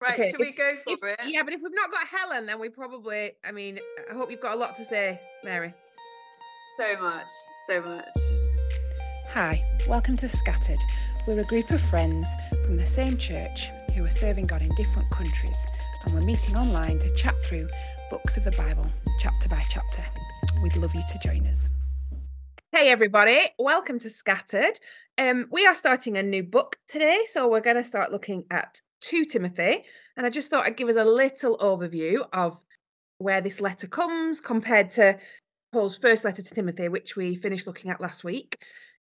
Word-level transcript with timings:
Right, 0.00 0.18
Okay, 0.18 0.30
should 0.30 0.40
we 0.40 0.52
go 0.52 0.76
If- 0.86 0.98
for 0.98 1.08
it? 1.10 1.20
yeah, 1.26 1.42
but 1.42 1.52
if 1.52 1.60
we've 1.62 1.74
not 1.74 1.90
got 1.90 2.06
Helen, 2.06 2.46
then 2.46 2.58
we 2.58 2.70
probably. 2.70 3.32
I 3.44 3.52
mean, 3.52 3.78
I 4.10 4.14
hope 4.14 4.30
you've 4.30 4.40
got 4.40 4.54
a 4.54 4.58
lot 4.58 4.74
to 4.78 4.84
say, 4.86 5.20
Mary. 5.44 5.74
So 6.78 6.96
much, 7.02 7.26
so 7.66 7.82
much. 7.82 8.06
Hi, 9.34 9.58
welcome 9.86 10.16
to 10.16 10.28
Scattered. 10.28 10.78
We're 11.26 11.40
a 11.40 11.44
group 11.44 11.68
of 11.70 11.82
friends 11.82 12.26
from 12.64 12.78
the 12.78 12.86
same 12.86 13.18
church 13.18 13.68
who 13.94 14.02
are 14.06 14.10
serving 14.10 14.46
God 14.46 14.62
in 14.62 14.70
different 14.74 15.06
countries, 15.12 15.66
and 16.06 16.14
we're 16.14 16.24
meeting 16.24 16.56
online 16.56 16.98
to 16.98 17.14
chat 17.14 17.34
through 17.44 17.68
books 18.10 18.38
of 18.38 18.44
the 18.44 18.52
Bible, 18.52 18.86
chapter 19.18 19.50
by 19.50 19.62
chapter. 19.68 20.02
We'd 20.62 20.76
love 20.76 20.94
you 20.94 21.02
to 21.02 21.18
join 21.28 21.46
us. 21.46 21.68
Hey 22.72 22.88
everybody, 22.88 23.38
welcome 23.58 23.98
to 23.98 24.08
Scattered. 24.08 24.80
Um, 25.18 25.46
we 25.50 25.66
are 25.66 25.74
starting 25.74 26.16
a 26.16 26.22
new 26.22 26.42
book 26.42 26.76
today, 26.88 27.24
so 27.30 27.46
we're 27.48 27.60
going 27.60 27.76
to 27.76 27.84
start 27.84 28.10
looking 28.12 28.44
at 28.50 28.80
2 29.00 29.24
Timothy, 29.24 29.84
and 30.16 30.26
I 30.26 30.30
just 30.30 30.50
thought 30.50 30.66
I'd 30.66 30.76
give 30.76 30.88
us 30.88 30.96
a 30.96 31.04
little 31.04 31.56
overview 31.58 32.26
of 32.32 32.60
where 33.18 33.40
this 33.40 33.60
letter 33.60 33.86
comes 33.86 34.40
compared 34.40 34.90
to 34.90 35.18
Paul's 35.72 35.96
first 35.96 36.24
letter 36.24 36.42
to 36.42 36.54
Timothy, 36.54 36.88
which 36.88 37.16
we 37.16 37.36
finished 37.36 37.66
looking 37.66 37.90
at 37.90 38.00
last 38.00 38.24
week. 38.24 38.58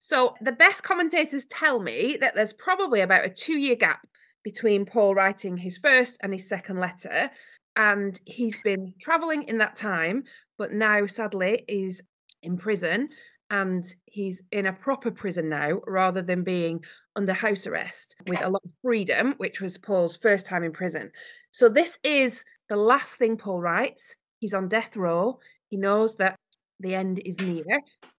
So 0.01 0.35
the 0.41 0.53
best 0.53 0.83
commentators 0.83 1.45
tell 1.47 1.81
me 1.81 2.17
that 2.21 2.35
there's 2.35 2.53
probably 2.53 3.01
about 3.01 3.27
a 3.27 3.31
2-year 3.31 3.77
gap 3.77 4.07
between 4.45 4.87
Paul 4.87 5.15
writing 5.15 5.57
his 5.57 5.79
first 5.79 6.17
and 6.23 6.33
his 6.33 6.49
second 6.49 6.79
letter, 6.79 7.31
and 7.77 8.21
he's 8.25 8.57
been 8.63 8.95
traveling 9.01 9.45
in 9.45 9.59
that 9.59 9.77
time, 9.77 10.25
but 10.57 10.73
now 10.73 11.07
sadly 11.07 11.65
is 11.69 12.03
in 12.43 12.57
prison 12.57 13.09
and 13.51 13.95
he's 14.05 14.43
in 14.53 14.67
a 14.67 14.73
proper 14.73 15.11
prison 15.11 15.49
now 15.49 15.81
rather 15.87 16.23
than 16.23 16.45
being 16.45 16.81
under 17.19 17.33
house 17.33 17.67
arrest 17.67 18.15
with 18.29 18.41
a 18.43 18.49
lot 18.49 18.63
of 18.65 18.71
freedom, 18.81 19.35
which 19.39 19.61
was 19.61 19.77
Paul's 19.77 20.17
first 20.17 20.47
time 20.47 20.63
in 20.63 20.73
prison. 20.73 21.11
So, 21.51 21.69
this 21.69 21.99
is 22.05 22.45
the 22.69 22.77
last 22.77 23.17
thing 23.17 23.37
Paul 23.37 23.61
writes. 23.61 24.15
He's 24.39 24.55
on 24.55 24.69
death 24.69 24.97
row. 24.97 25.41
He 25.69 25.77
knows 25.77 26.17
that 26.17 26.37
the 26.79 26.95
end 26.95 27.21
is 27.25 27.39
near. 27.41 27.65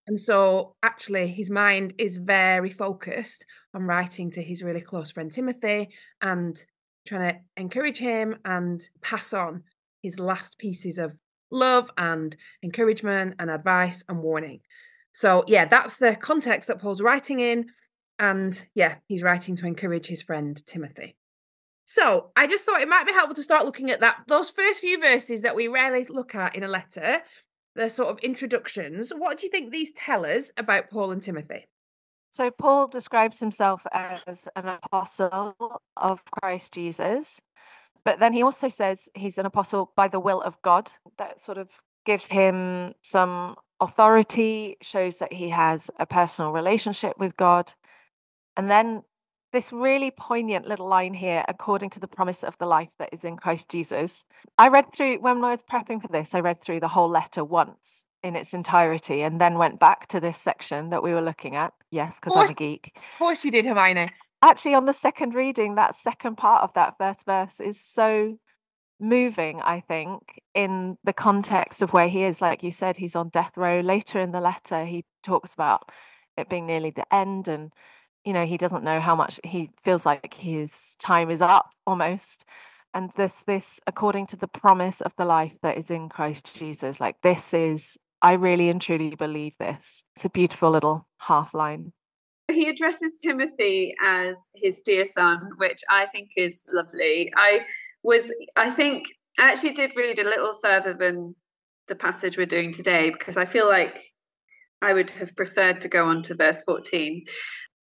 And 0.05 0.19
so, 0.19 0.75
actually, 0.83 1.29
his 1.29 1.49
mind 1.49 1.93
is 1.97 2.17
very 2.17 2.71
focused 2.71 3.45
on 3.73 3.83
writing 3.83 4.31
to 4.31 4.43
his 4.43 4.61
really 4.61 4.81
close 4.81 5.11
friend 5.11 5.31
Timothy 5.31 5.89
and 6.21 6.61
trying 7.07 7.33
to 7.33 7.39
encourage 7.55 7.99
him 7.99 8.35
and 8.43 8.81
pass 9.01 9.33
on 9.33 9.63
his 10.03 10.19
last 10.19 10.57
pieces 10.57 10.97
of 10.97 11.13
love 11.51 11.89
and 11.97 12.35
encouragement 12.63 13.35
and 13.39 13.49
advice 13.49 14.03
and 14.09 14.19
warning. 14.19 14.59
So, 15.13 15.45
yeah, 15.47 15.65
that's 15.65 15.95
the 15.95 16.17
context 16.17 16.67
that 16.67 16.79
Paul's 16.79 17.01
writing 17.01 17.39
in. 17.39 17.67
And 18.19 18.61
yeah, 18.75 18.95
he's 19.07 19.23
writing 19.23 19.55
to 19.55 19.65
encourage 19.65 20.07
his 20.07 20.21
friend 20.21 20.61
Timothy. 20.67 21.15
So, 21.85 22.29
I 22.35 22.45
just 22.45 22.65
thought 22.65 22.81
it 22.81 22.87
might 22.87 23.07
be 23.07 23.13
helpful 23.13 23.33
to 23.33 23.41
start 23.41 23.65
looking 23.65 23.89
at 23.89 24.01
that 24.01 24.17
those 24.27 24.51
first 24.51 24.81
few 24.81 24.99
verses 24.99 25.41
that 25.41 25.55
we 25.55 25.67
rarely 25.67 26.05
look 26.07 26.35
at 26.35 26.55
in 26.55 26.63
a 26.63 26.67
letter, 26.67 27.23
the 27.75 27.89
sort 27.89 28.09
of 28.09 28.19
introductions. 28.19 29.11
What 29.15 29.39
do 29.39 29.47
you 29.47 29.51
think 29.51 29.71
these 29.71 29.91
tell 29.93 30.25
us 30.25 30.51
about 30.57 30.91
Paul 30.91 31.11
and 31.11 31.23
Timothy? 31.23 31.67
So 32.29 32.51
Paul 32.51 32.87
describes 32.87 33.39
himself 33.39 33.81
as 33.91 34.21
an 34.55 34.67
apostle 34.67 35.55
of 35.97 36.23
Christ 36.25 36.73
Jesus, 36.73 37.41
but 38.05 38.19
then 38.19 38.33
he 38.33 38.43
also 38.43 38.69
says 38.69 39.09
he's 39.15 39.39
an 39.39 39.47
apostle 39.47 39.91
by 39.95 40.07
the 40.07 40.19
will 40.19 40.41
of 40.41 40.61
God. 40.61 40.91
That 41.17 41.43
sort 41.43 41.57
of 41.57 41.69
gives 42.05 42.27
him 42.27 42.93
some 43.01 43.55
authority, 43.81 44.77
shows 44.81 45.17
that 45.17 45.33
he 45.33 45.49
has 45.49 45.89
a 45.99 46.05
personal 46.05 46.51
relationship 46.51 47.17
with 47.17 47.35
God. 47.35 47.71
And 48.59 48.69
then 48.69 49.03
this 49.53 49.71
really 49.71 50.11
poignant 50.11 50.67
little 50.67 50.89
line 50.89 51.13
here, 51.13 51.45
according 51.47 51.91
to 51.91 51.99
the 52.01 52.09
promise 52.09 52.43
of 52.43 52.57
the 52.57 52.65
life 52.65 52.89
that 52.99 53.07
is 53.13 53.23
in 53.23 53.37
Christ 53.37 53.69
Jesus. 53.69 54.25
I 54.57 54.67
read 54.67 54.91
through, 54.93 55.19
when 55.19 55.41
I 55.45 55.51
was 55.51 55.61
prepping 55.71 56.01
for 56.01 56.09
this, 56.09 56.35
I 56.35 56.41
read 56.41 56.61
through 56.61 56.81
the 56.81 56.89
whole 56.89 57.09
letter 57.09 57.41
once 57.41 58.03
in 58.21 58.35
its 58.35 58.53
entirety 58.53 59.21
and 59.21 59.39
then 59.39 59.57
went 59.57 59.79
back 59.79 60.07
to 60.07 60.19
this 60.19 60.37
section 60.37 60.89
that 60.89 61.01
we 61.01 61.13
were 61.13 61.21
looking 61.21 61.55
at. 61.55 61.71
Yes, 61.89 62.19
because 62.19 62.35
I'm 62.35 62.49
a 62.49 62.53
geek. 62.53 62.91
Of 63.13 63.19
course 63.19 63.45
you 63.45 63.51
did, 63.51 63.65
Hermione. 63.65 64.11
Actually, 64.41 64.73
on 64.73 64.85
the 64.85 64.93
second 64.93 65.33
reading, 65.35 65.75
that 65.75 65.95
second 65.95 66.35
part 66.35 66.61
of 66.61 66.73
that 66.73 66.97
first 66.97 67.25
verse 67.25 67.61
is 67.61 67.79
so 67.79 68.37
moving, 68.99 69.61
I 69.61 69.79
think, 69.79 70.41
in 70.53 70.97
the 71.05 71.13
context 71.13 71.81
of 71.81 71.93
where 71.93 72.09
he 72.09 72.23
is. 72.25 72.41
Like 72.41 72.61
you 72.61 72.73
said, 72.73 72.97
he's 72.97 73.15
on 73.15 73.29
death 73.29 73.53
row. 73.55 73.79
Later 73.79 74.19
in 74.19 74.33
the 74.33 74.41
letter, 74.41 74.83
he 74.83 75.05
talks 75.23 75.53
about 75.53 75.89
it 76.35 76.49
being 76.49 76.65
nearly 76.67 76.89
the 76.89 77.15
end 77.15 77.47
and 77.47 77.71
you 78.25 78.33
know 78.33 78.45
he 78.45 78.57
doesn't 78.57 78.83
know 78.83 78.99
how 78.99 79.15
much 79.15 79.39
he 79.43 79.69
feels 79.83 80.05
like 80.05 80.33
his 80.33 80.71
time 80.99 81.29
is 81.29 81.41
up 81.41 81.69
almost 81.85 82.45
and 82.93 83.11
this 83.15 83.33
this 83.45 83.65
according 83.87 84.27
to 84.27 84.35
the 84.35 84.47
promise 84.47 85.01
of 85.01 85.11
the 85.17 85.25
life 85.25 85.53
that 85.61 85.77
is 85.77 85.89
in 85.89 86.09
christ 86.09 86.55
jesus 86.57 86.99
like 86.99 87.15
this 87.21 87.53
is 87.53 87.97
i 88.21 88.33
really 88.33 88.69
and 88.69 88.81
truly 88.81 89.15
believe 89.15 89.53
this 89.59 90.03
it's 90.15 90.25
a 90.25 90.29
beautiful 90.29 90.71
little 90.71 91.07
half 91.17 91.53
line 91.53 91.91
He 92.49 92.67
addresses 92.67 93.19
Timothy 93.21 93.93
as 94.03 94.35
his 94.55 94.81
dear 94.81 95.05
son, 95.05 95.51
which 95.57 95.81
I 95.87 96.07
think 96.07 96.29
is 96.35 96.65
lovely. 96.73 97.31
I 97.35 97.61
was, 98.01 98.31
I 98.55 98.71
think, 98.71 99.05
I 99.37 99.51
actually 99.51 99.73
did 99.73 99.95
read 99.95 100.17
a 100.17 100.23
little 100.23 100.55
further 100.63 100.95
than 100.95 101.35
the 101.87 101.95
passage 101.95 102.37
we're 102.37 102.47
doing 102.47 102.71
today 102.71 103.11
because 103.11 103.37
I 103.37 103.45
feel 103.45 103.67
like 103.67 104.01
I 104.81 104.93
would 104.93 105.11
have 105.11 105.35
preferred 105.35 105.81
to 105.81 105.87
go 105.87 106.07
on 106.07 106.23
to 106.23 106.35
verse 106.35 106.63
14. 106.63 107.25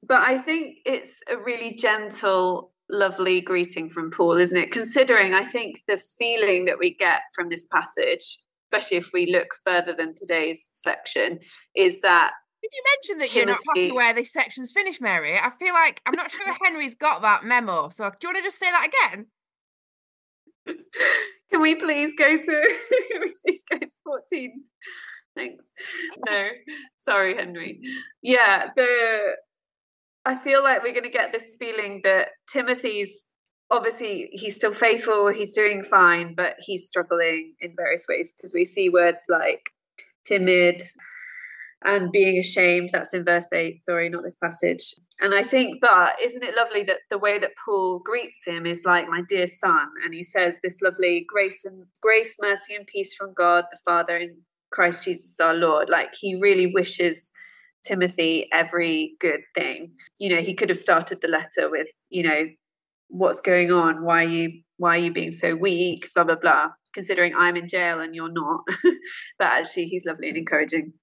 But 0.04 0.22
I 0.22 0.38
think 0.38 0.78
it's 0.86 1.22
a 1.32 1.38
really 1.38 1.76
gentle, 1.76 2.72
lovely 2.90 3.42
greeting 3.42 3.90
from 3.90 4.12
Paul, 4.12 4.38
isn't 4.38 4.58
it? 4.58 4.72
Considering 4.72 5.34
I 5.34 5.44
think 5.44 5.82
the 5.88 5.98
feeling 5.98 6.66
that 6.66 6.80
we 6.80 6.94
get 6.96 7.22
from 7.34 7.50
this 7.50 7.66
passage, 7.66 8.40
especially 8.72 8.98
if 8.98 9.12
we 9.14 9.32
look 9.32 9.48
further 9.66 9.94
than 9.98 10.14
today's 10.14 10.70
section, 10.74 11.40
is 11.76 12.02
that 12.02 12.32
Did 12.62 12.72
you 12.74 12.84
mention 12.94 13.18
that 13.20 13.36
you're 13.36 13.46
not 13.46 13.60
happy 13.68 13.92
where 13.92 14.14
this 14.14 14.32
section's 14.32 14.72
finished, 14.72 15.02
Mary? 15.02 15.38
I 15.38 15.52
feel 15.60 15.74
like 15.74 16.02
I'm 16.06 16.16
not 16.16 16.32
sure 16.32 16.46
Henry's 16.64 16.96
got 16.96 17.22
that 17.24 17.44
memo. 17.44 17.90
So 17.90 18.10
do 18.10 18.16
you 18.22 18.30
want 18.30 18.38
to 18.38 18.44
just 18.44 18.60
say 18.60 18.70
that 18.70 18.88
again? 18.88 19.28
Can 21.52 21.62
we 21.62 21.76
please 21.76 22.14
go 22.18 22.38
to 22.38 22.78
please 23.46 23.64
go 23.70 23.78
to 23.80 23.88
14? 24.04 24.64
Thanks. 25.36 25.70
No, 26.28 26.48
sorry, 26.98 27.36
Henry. 27.36 27.82
Yeah, 28.22 28.68
the 28.76 29.36
I 30.26 30.36
feel 30.36 30.64
like 30.64 30.84
we're 30.84 30.94
gonna 30.94 31.10
get 31.10 31.32
this 31.32 31.56
feeling 31.60 32.02
that 32.04 32.30
Timothy's 32.48 33.30
obviously 33.72 34.30
he's 34.32 34.56
still 34.56 34.74
faithful, 34.74 35.30
he's 35.30 35.54
doing 35.54 35.84
fine, 35.84 36.36
but 36.36 36.56
he's 36.60 36.88
struggling 36.88 37.56
in 37.60 37.74
various 37.76 38.06
ways 38.08 38.34
because 38.36 38.54
we 38.54 38.66
see 38.66 38.90
words 38.90 39.26
like 39.30 39.72
timid 40.26 40.82
and 41.84 42.12
being 42.12 42.40
ashamed. 42.40 42.90
That's 42.92 43.14
in 43.14 43.24
verse 43.24 43.52
8. 43.54 43.84
Sorry, 43.84 44.10
not 44.10 44.24
this 44.24 44.36
passage. 44.36 44.96
And 45.22 45.34
I 45.34 45.44
think, 45.44 45.80
but 45.82 46.16
isn't 46.22 46.44
it 46.44 46.56
lovely 46.56 46.84
that 46.84 47.02
the 47.10 47.18
way 47.18 47.38
that 47.38 47.52
Paul 47.64 48.00
greets 48.00 48.44
him 48.46 48.66
is 48.66 48.84
like, 48.86 49.08
my 49.08 49.22
dear 49.28 49.48
son? 49.48 49.88
And 50.04 50.14
he 50.14 50.24
says 50.24 50.58
this 50.64 50.80
lovely 50.82 51.26
grace 51.28 51.64
and 51.64 51.86
grace, 52.02 52.36
mercy, 52.42 52.76
and 52.76 52.88
peace 52.88 53.14
from 53.14 53.34
God 53.34 53.66
the 53.72 53.78
Father 53.86 54.18
and 54.18 54.38
Christ 54.72 55.06
Jesus 55.06 55.40
our 55.40 55.54
Lord. 55.54 55.90
Like 55.90 56.14
he 56.20 56.36
really 56.36 56.74
wishes 56.74 57.32
Timothy 57.86 58.48
every 58.52 59.16
good 59.20 59.42
thing. 59.54 59.92
You 60.18 60.36
know, 60.36 60.42
he 60.42 60.54
could 60.54 60.70
have 60.70 60.78
started 60.78 61.20
the 61.22 61.28
letter 61.28 61.70
with, 61.70 61.88
you 62.10 62.24
know, 62.24 62.46
what's 63.10 63.42
going 63.42 63.72
on? 63.72 64.04
Why 64.04 64.24
are 64.24 64.28
you 64.28 64.62
why 64.78 64.96
are 64.96 65.00
you 65.00 65.14
being 65.14 65.32
so 65.32 65.56
weak? 65.56 66.10
Blah 66.14 66.26
blah 66.26 66.36
blah. 66.36 66.70
Considering 66.94 67.34
I'm 67.36 67.56
in 67.56 67.68
jail 67.68 68.00
and 68.00 68.16
you're 68.16 68.32
not. 68.32 68.62
but 69.40 69.48
actually 69.48 69.86
he's 69.86 70.06
lovely 70.06 70.30
and 70.30 70.38
encouraging. 70.38 70.94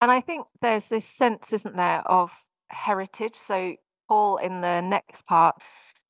And 0.00 0.10
I 0.10 0.20
think 0.20 0.46
there's 0.62 0.86
this 0.86 1.04
sense, 1.04 1.52
isn't 1.52 1.76
there, 1.76 2.00
of 2.06 2.30
heritage. 2.70 3.34
So 3.34 3.76
Paul 4.08 4.38
in 4.38 4.60
the 4.60 4.80
next 4.80 5.26
part, 5.26 5.56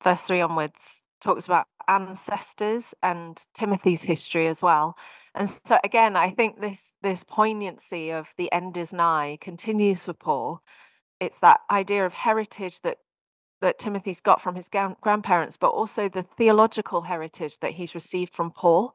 verse 0.03 0.21
three 0.21 0.41
onwards, 0.41 1.03
talks 1.19 1.45
about 1.45 1.65
ancestors 1.87 2.93
and 3.03 3.37
Timothy's 3.53 4.01
history 4.01 4.47
as 4.47 4.61
well. 4.61 4.95
And 5.35 5.49
so 5.65 5.79
again, 5.83 6.15
I 6.15 6.31
think 6.31 6.59
this 6.59 6.79
this 7.01 7.23
poignancy 7.23 8.11
of 8.11 8.27
the 8.37 8.51
end 8.51 8.77
is 8.77 8.91
nigh 8.93 9.37
continues 9.41 10.03
for 10.03 10.13
Paul. 10.13 10.61
It's 11.19 11.37
that 11.41 11.61
idea 11.71 12.05
of 12.05 12.13
heritage 12.13 12.81
that 12.81 12.97
that 13.61 13.79
Timothy's 13.79 14.21
got 14.21 14.41
from 14.41 14.55
his 14.55 14.67
gran- 14.69 14.95
grandparents, 15.01 15.57
but 15.57 15.69
also 15.69 16.09
the 16.09 16.25
theological 16.37 17.01
heritage 17.01 17.57
that 17.61 17.71
he's 17.71 17.95
received 17.95 18.33
from 18.35 18.51
Paul. 18.51 18.93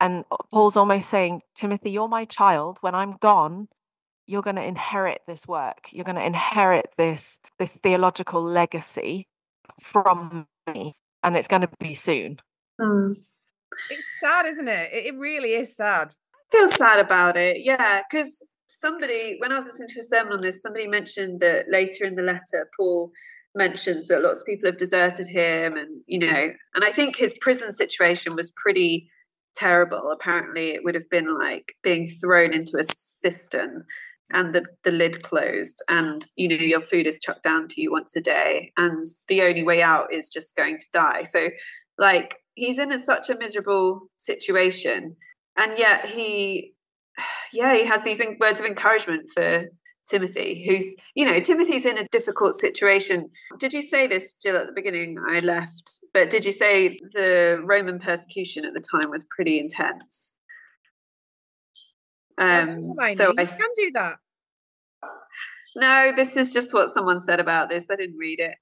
And 0.00 0.24
uh, 0.30 0.36
Paul's 0.52 0.76
almost 0.76 1.08
saying, 1.08 1.40
Timothy, 1.54 1.90
you're 1.90 2.08
my 2.08 2.26
child. 2.26 2.78
When 2.82 2.94
I'm 2.94 3.16
gone, 3.20 3.68
you're 4.26 4.42
going 4.42 4.56
to 4.56 4.64
inherit 4.64 5.22
this 5.26 5.46
work. 5.46 5.88
You're 5.90 6.04
going 6.04 6.16
to 6.16 6.24
inherit 6.26 6.86
this 6.98 7.38
this 7.58 7.78
theological 7.82 8.42
legacy 8.42 9.28
from 9.82 10.46
me, 10.72 10.96
and 11.22 11.36
it's 11.36 11.48
going 11.48 11.62
to 11.62 11.70
be 11.80 11.94
soon. 11.94 12.38
Hmm. 12.80 13.12
It's 13.90 14.06
sad, 14.20 14.46
isn't 14.46 14.68
it? 14.68 14.90
It, 14.92 15.14
really 15.16 15.54
is 15.54 15.76
sad. 15.76 16.08
I 16.34 16.56
feel 16.56 16.68
sad 16.68 17.00
about 17.00 17.36
it. 17.36 17.58
Yeah, 17.60 18.02
because 18.08 18.42
somebody, 18.66 19.36
when 19.38 19.52
I 19.52 19.56
was 19.56 19.66
listening 19.66 19.88
to 19.94 20.00
a 20.00 20.04
sermon 20.04 20.34
on 20.34 20.40
this, 20.40 20.62
somebody 20.62 20.86
mentioned 20.86 21.40
that 21.40 21.66
later 21.70 22.04
in 22.04 22.14
the 22.14 22.22
letter, 22.22 22.68
Paul 22.78 23.10
mentions 23.56 24.08
that 24.08 24.22
lots 24.22 24.40
of 24.40 24.46
people 24.46 24.68
have 24.68 24.76
deserted 24.76 25.26
him 25.26 25.76
and 25.76 26.02
you 26.06 26.18
know 26.18 26.50
and 26.74 26.84
i 26.84 26.92
think 26.92 27.16
his 27.16 27.34
prison 27.40 27.72
situation 27.72 28.36
was 28.36 28.52
pretty 28.54 29.10
terrible 29.54 30.10
apparently 30.12 30.72
it 30.72 30.84
would 30.84 30.94
have 30.94 31.08
been 31.08 31.36
like 31.38 31.74
being 31.82 32.06
thrown 32.06 32.52
into 32.52 32.76
a 32.76 32.84
cistern 32.84 33.82
and 34.30 34.54
the, 34.54 34.62
the 34.84 34.90
lid 34.90 35.22
closed 35.22 35.82
and 35.88 36.26
you 36.36 36.48
know 36.48 36.56
your 36.56 36.80
food 36.80 37.06
is 37.06 37.18
chucked 37.18 37.44
down 37.44 37.66
to 37.66 37.80
you 37.80 37.90
once 37.90 38.14
a 38.14 38.20
day 38.20 38.72
and 38.76 39.06
the 39.28 39.40
only 39.40 39.62
way 39.62 39.82
out 39.82 40.12
is 40.12 40.28
just 40.28 40.54
going 40.54 40.76
to 40.76 40.86
die 40.92 41.22
so 41.22 41.48
like 41.98 42.36
he's 42.54 42.78
in 42.78 42.92
a, 42.92 42.98
such 42.98 43.30
a 43.30 43.38
miserable 43.38 44.08
situation 44.16 45.16
and 45.56 45.78
yet 45.78 46.06
he 46.06 46.72
yeah 47.52 47.74
he 47.74 47.84
has 47.84 48.04
these 48.04 48.22
words 48.40 48.60
of 48.60 48.66
encouragement 48.66 49.28
for 49.32 49.66
Timothy, 50.08 50.64
who's, 50.66 50.94
you 51.14 51.26
know, 51.26 51.40
Timothy's 51.40 51.84
in 51.84 51.98
a 51.98 52.06
difficult 52.12 52.54
situation. 52.54 53.28
Did 53.58 53.72
you 53.72 53.82
say 53.82 54.06
this, 54.06 54.34
Jill, 54.34 54.56
at 54.56 54.66
the 54.66 54.72
beginning? 54.72 55.16
I 55.28 55.40
left, 55.40 56.00
but 56.14 56.30
did 56.30 56.44
you 56.44 56.52
say 56.52 57.00
the 57.12 57.60
Roman 57.64 57.98
persecution 57.98 58.64
at 58.64 58.72
the 58.72 58.80
time 58.80 59.10
was 59.10 59.24
pretty 59.24 59.58
intense? 59.58 60.32
Um, 62.38 62.94
so 63.14 63.32
I 63.36 63.46
can 63.46 63.68
do 63.76 63.90
that. 63.94 64.16
No, 65.74 66.12
this 66.14 66.36
is 66.36 66.52
just 66.52 66.72
what 66.72 66.90
someone 66.90 67.20
said 67.20 67.40
about 67.40 67.68
this. 67.68 67.90
I 67.90 67.96
didn't 67.96 68.16
read 68.16 68.40
it. 68.40 68.54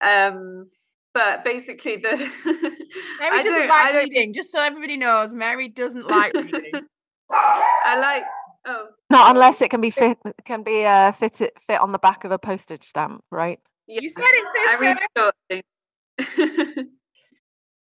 Um, 0.00 0.66
but 1.14 1.44
basically, 1.44 1.96
the 1.96 2.30
Mary 3.20 3.38
I 3.38 3.42
doesn't 3.42 3.68
like 3.68 3.94
reading. 3.94 4.34
Just 4.34 4.52
so 4.52 4.60
everybody 4.60 4.96
knows, 4.96 5.32
Mary 5.32 5.68
doesn't 5.68 6.06
like 6.06 6.34
reading. 6.34 6.72
I 7.30 7.98
like 7.98 8.24
Oh. 8.66 8.88
Not 9.08 9.34
unless 9.34 9.62
it 9.62 9.70
can 9.70 9.80
be 9.80 9.90
fit 9.90 10.18
can 10.44 10.62
be 10.62 10.84
uh 10.84 11.12
fit 11.12 11.36
fit 11.36 11.80
on 11.80 11.92
the 11.92 11.98
back 11.98 12.24
of 12.24 12.30
a 12.30 12.38
postage 12.38 12.84
stamp, 12.84 13.24
right? 13.30 13.58
Yeah. 13.86 14.00
You 14.02 14.10
said 14.10 14.22
it, 14.22 14.44
I 14.68 14.76
read 14.78 14.98
short 15.16 15.34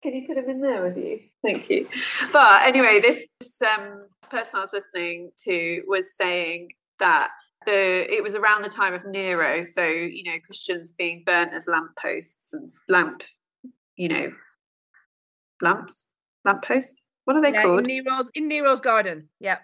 Can 0.01 0.13
you 0.13 0.25
put 0.25 0.35
them 0.35 0.49
in 0.49 0.61
there 0.61 0.81
with 0.81 0.97
you? 0.97 1.19
Thank 1.43 1.69
you. 1.69 1.87
But 2.31 2.61
anyway, 2.63 3.01
this 3.01 3.25
um, 3.61 4.05
person 4.29 4.59
I 4.59 4.61
was 4.61 4.71
listening 4.71 5.31
to 5.43 5.83
was 5.87 6.15
saying 6.15 6.69
that 6.99 7.31
the 7.65 8.11
it 8.11 8.23
was 8.23 8.35
around 8.35 8.63
the 8.63 8.69
time 8.69 8.93
of 8.93 9.05
Nero, 9.05 9.61
so 9.63 9.85
you 9.85 10.23
know 10.23 10.37
Christians 10.45 10.93
being 10.93 11.23
burnt 11.25 11.53
as 11.53 11.67
lampposts 11.67 12.53
and 12.53 12.69
lamp, 12.87 13.23
you 13.97 14.07
know, 14.07 14.31
lamps, 15.61 16.05
lampposts. 16.45 17.03
What 17.25 17.35
are 17.35 17.41
they 17.41 17.53
yeah, 17.53 17.63
called? 17.63 17.79
In 17.79 17.85
Nero's 17.85 18.31
in 18.33 18.47
Nero's 18.47 18.81
garden. 18.81 19.29
Yeah 19.39 19.57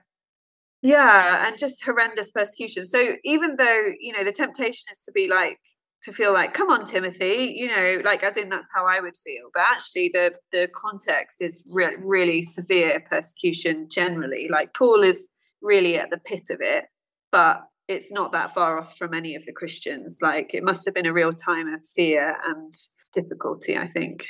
yeah 0.85 1.47
and 1.47 1.57
just 1.57 1.83
horrendous 1.83 2.29
persecution 2.29 2.85
so 2.85 3.15
even 3.23 3.55
though 3.55 3.83
you 3.99 4.13
know 4.13 4.23
the 4.23 4.31
temptation 4.31 4.85
is 4.91 5.01
to 5.01 5.11
be 5.11 5.27
like 5.27 5.57
to 6.03 6.11
feel 6.11 6.31
like 6.31 6.53
come 6.53 6.69
on 6.69 6.85
timothy 6.85 7.55
you 7.57 7.67
know 7.67 7.99
like 8.05 8.21
as 8.21 8.37
in 8.37 8.49
that's 8.49 8.69
how 8.71 8.85
i 8.85 8.99
would 8.99 9.15
feel 9.17 9.45
but 9.51 9.63
actually 9.63 10.11
the 10.13 10.31
the 10.51 10.67
context 10.75 11.41
is 11.41 11.67
re- 11.71 11.97
really 11.99 12.43
severe 12.43 13.03
persecution 13.09 13.87
generally 13.89 14.47
like 14.51 14.75
paul 14.75 15.01
is 15.01 15.31
really 15.59 15.97
at 15.97 16.11
the 16.11 16.19
pit 16.19 16.51
of 16.51 16.59
it 16.61 16.85
but 17.31 17.63
it's 17.87 18.11
not 18.11 18.31
that 18.31 18.53
far 18.53 18.77
off 18.77 18.95
from 18.95 19.15
any 19.15 19.33
of 19.33 19.43
the 19.45 19.53
christians 19.53 20.19
like 20.21 20.53
it 20.53 20.63
must 20.63 20.85
have 20.85 20.93
been 20.93 21.07
a 21.07 21.13
real 21.13 21.31
time 21.31 21.67
of 21.73 21.83
fear 21.83 22.37
and 22.45 22.75
difficulty 23.11 23.75
i 23.75 23.87
think 23.87 24.27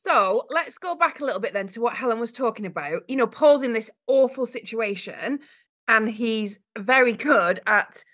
so 0.00 0.46
let's 0.48 0.78
go 0.78 0.94
back 0.94 1.18
a 1.18 1.24
little 1.24 1.40
bit 1.40 1.52
then 1.52 1.66
to 1.70 1.80
what 1.80 1.96
Helen 1.96 2.20
was 2.20 2.30
talking 2.30 2.66
about. 2.66 3.02
You 3.08 3.16
know, 3.16 3.26
Paul's 3.26 3.64
in 3.64 3.72
this 3.72 3.90
awful 4.06 4.46
situation 4.46 5.40
and 5.88 6.08
he's 6.08 6.60
very 6.78 7.12
good 7.12 7.60
at 7.66 8.04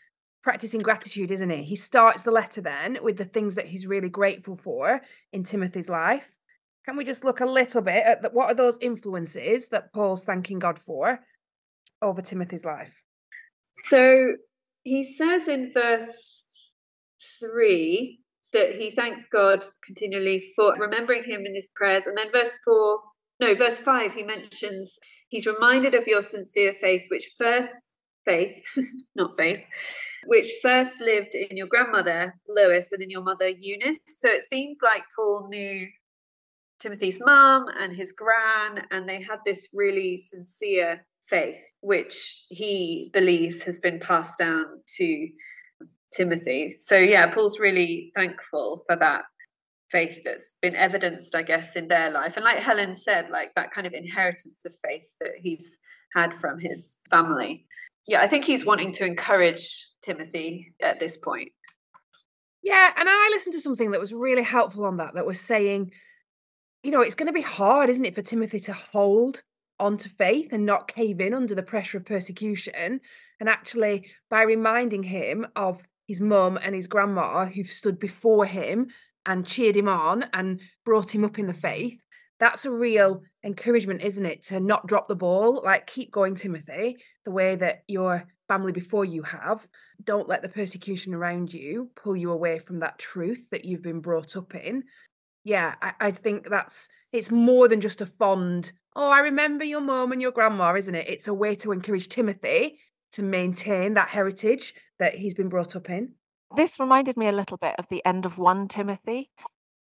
practicing 0.42 0.80
gratitude, 0.80 1.30
isn't 1.30 1.50
he? 1.50 1.62
He 1.62 1.76
starts 1.76 2.22
the 2.22 2.30
letter 2.30 2.62
then 2.62 2.96
with 3.02 3.18
the 3.18 3.26
things 3.26 3.54
that 3.56 3.66
he's 3.66 3.86
really 3.86 4.08
grateful 4.08 4.56
for 4.56 5.02
in 5.30 5.44
Timothy's 5.44 5.90
life. 5.90 6.26
Can 6.86 6.96
we 6.96 7.04
just 7.04 7.22
look 7.22 7.40
a 7.40 7.46
little 7.46 7.82
bit 7.82 8.02
at 8.02 8.22
the, 8.22 8.30
what 8.30 8.50
are 8.50 8.54
those 8.54 8.78
influences 8.80 9.68
that 9.68 9.92
Paul's 9.92 10.24
thanking 10.24 10.60
God 10.60 10.78
for 10.78 11.20
over 12.00 12.22
Timothy's 12.22 12.64
life? 12.64 12.94
So 13.74 14.36
he 14.84 15.04
says 15.04 15.48
in 15.48 15.72
verse 15.74 16.44
3 17.40 18.23
that 18.54 18.76
he 18.76 18.90
thanks 18.90 19.26
God 19.30 19.62
continually 19.84 20.52
for 20.56 20.74
remembering 20.78 21.24
him 21.24 21.44
in 21.44 21.54
his 21.54 21.68
prayers. 21.74 22.04
And 22.06 22.16
then 22.16 22.32
verse 22.32 22.58
4, 22.64 22.98
no, 23.40 23.54
verse 23.54 23.78
5, 23.80 24.14
he 24.14 24.22
mentions 24.22 24.98
he's 25.28 25.46
reminded 25.46 25.94
of 25.94 26.06
your 26.06 26.22
sincere 26.22 26.74
faith, 26.80 27.06
which 27.10 27.32
first 27.36 27.70
faith, 28.24 28.62
not 29.14 29.36
faith, 29.36 29.66
which 30.26 30.50
first 30.62 31.00
lived 31.00 31.34
in 31.34 31.56
your 31.56 31.66
grandmother 31.66 32.34
Lois 32.48 32.92
and 32.92 33.02
in 33.02 33.10
your 33.10 33.22
mother 33.22 33.48
Eunice. 33.48 34.00
So 34.06 34.28
it 34.28 34.44
seems 34.44 34.78
like 34.82 35.02
Paul 35.14 35.48
knew 35.50 35.88
Timothy's 36.80 37.20
mum 37.24 37.66
and 37.78 37.94
his 37.94 38.12
gran, 38.12 38.86
and 38.90 39.08
they 39.08 39.22
had 39.22 39.40
this 39.44 39.68
really 39.72 40.18
sincere 40.18 41.04
faith, 41.22 41.62
which 41.80 42.44
he 42.48 43.10
believes 43.12 43.62
has 43.62 43.80
been 43.80 44.00
passed 44.00 44.38
down 44.38 44.66
to 44.96 45.28
Timothy. 46.16 46.72
So 46.78 46.96
yeah, 46.96 47.26
Paul's 47.26 47.58
really 47.58 48.12
thankful 48.14 48.82
for 48.86 48.96
that 48.96 49.24
faith 49.90 50.18
that's 50.24 50.56
been 50.60 50.74
evidenced, 50.74 51.34
I 51.34 51.42
guess, 51.42 51.76
in 51.76 51.88
their 51.88 52.10
life. 52.10 52.34
And 52.36 52.44
like 52.44 52.58
Helen 52.58 52.94
said, 52.94 53.30
like 53.30 53.54
that 53.54 53.70
kind 53.70 53.86
of 53.86 53.92
inheritance 53.92 54.64
of 54.64 54.74
faith 54.84 55.06
that 55.20 55.32
he's 55.40 55.78
had 56.14 56.38
from 56.38 56.58
his 56.58 56.96
family. 57.10 57.66
Yeah, 58.06 58.20
I 58.20 58.26
think 58.26 58.44
he's 58.44 58.64
wanting 58.64 58.92
to 58.94 59.06
encourage 59.06 59.88
Timothy 60.02 60.74
at 60.82 61.00
this 61.00 61.16
point. 61.16 61.52
Yeah, 62.62 62.92
and 62.96 63.08
I 63.08 63.28
listened 63.32 63.54
to 63.54 63.60
something 63.60 63.90
that 63.90 64.00
was 64.00 64.12
really 64.12 64.42
helpful 64.42 64.84
on 64.84 64.96
that, 64.96 65.14
that 65.14 65.26
was 65.26 65.40
saying, 65.40 65.90
you 66.82 66.90
know, 66.90 67.00
it's 67.00 67.14
going 67.14 67.26
to 67.26 67.32
be 67.32 67.42
hard, 67.42 67.90
isn't 67.90 68.04
it, 68.04 68.14
for 68.14 68.22
Timothy 68.22 68.60
to 68.60 68.72
hold 68.72 69.42
onto 69.78 70.08
faith 70.08 70.48
and 70.52 70.64
not 70.64 70.88
cave 70.88 71.20
in 71.20 71.34
under 71.34 71.54
the 71.54 71.62
pressure 71.62 71.98
of 71.98 72.04
persecution. 72.04 73.00
And 73.40 73.48
actually, 73.48 74.10
by 74.30 74.42
reminding 74.42 75.02
him 75.02 75.46
of 75.56 75.82
his 76.06 76.20
mum 76.20 76.58
and 76.62 76.74
his 76.74 76.86
grandma 76.86 77.46
who've 77.46 77.70
stood 77.70 77.98
before 77.98 78.46
him 78.46 78.88
and 79.26 79.46
cheered 79.46 79.76
him 79.76 79.88
on 79.88 80.26
and 80.32 80.60
brought 80.84 81.14
him 81.14 81.24
up 81.24 81.38
in 81.38 81.46
the 81.46 81.54
faith. 81.54 81.98
That's 82.40 82.64
a 82.64 82.70
real 82.70 83.22
encouragement 83.44 84.02
isn't 84.02 84.26
it 84.26 84.42
to 84.44 84.60
not 84.60 84.86
drop 84.86 85.08
the 85.08 85.14
ball? 85.14 85.62
Like 85.64 85.86
keep 85.86 86.10
going 86.10 86.36
timothy 86.36 86.96
the 87.24 87.30
way 87.30 87.56
that 87.56 87.84
your 87.88 88.24
family 88.48 88.72
before 88.72 89.04
you 89.04 89.22
have. 89.22 89.66
Don't 90.02 90.28
let 90.28 90.42
the 90.42 90.48
persecution 90.48 91.14
around 91.14 91.54
you 91.54 91.90
pull 91.96 92.16
you 92.16 92.30
away 92.32 92.58
from 92.58 92.80
that 92.80 92.98
truth 92.98 93.42
that 93.50 93.64
you've 93.64 93.82
been 93.82 94.00
brought 94.00 94.36
up 94.36 94.54
in. 94.54 94.84
Yeah 95.44 95.74
i, 95.80 95.92
I 96.00 96.10
think 96.10 96.48
that's 96.48 96.88
it's 97.12 97.30
more 97.30 97.68
than 97.68 97.80
just 97.80 98.00
a 98.00 98.06
fond 98.06 98.72
oh 98.96 99.10
i 99.10 99.20
remember 99.20 99.62
your 99.62 99.82
mom 99.82 100.10
and 100.10 100.20
your 100.20 100.32
grandma 100.32 100.74
isn't 100.74 100.94
it? 100.94 101.08
It's 101.08 101.28
a 101.28 101.34
way 101.34 101.54
to 101.56 101.72
encourage 101.72 102.08
timothy 102.08 102.78
to 103.12 103.22
maintain 103.22 103.94
that 103.94 104.08
heritage 104.08 104.74
that 104.98 105.14
he's 105.14 105.34
been 105.34 105.48
brought 105.48 105.76
up 105.76 105.90
in. 105.90 106.14
This 106.56 106.78
reminded 106.78 107.16
me 107.16 107.28
a 107.28 107.32
little 107.32 107.56
bit 107.56 107.74
of 107.78 107.86
the 107.90 108.04
end 108.04 108.26
of 108.26 108.38
1 108.38 108.68
Timothy, 108.68 109.30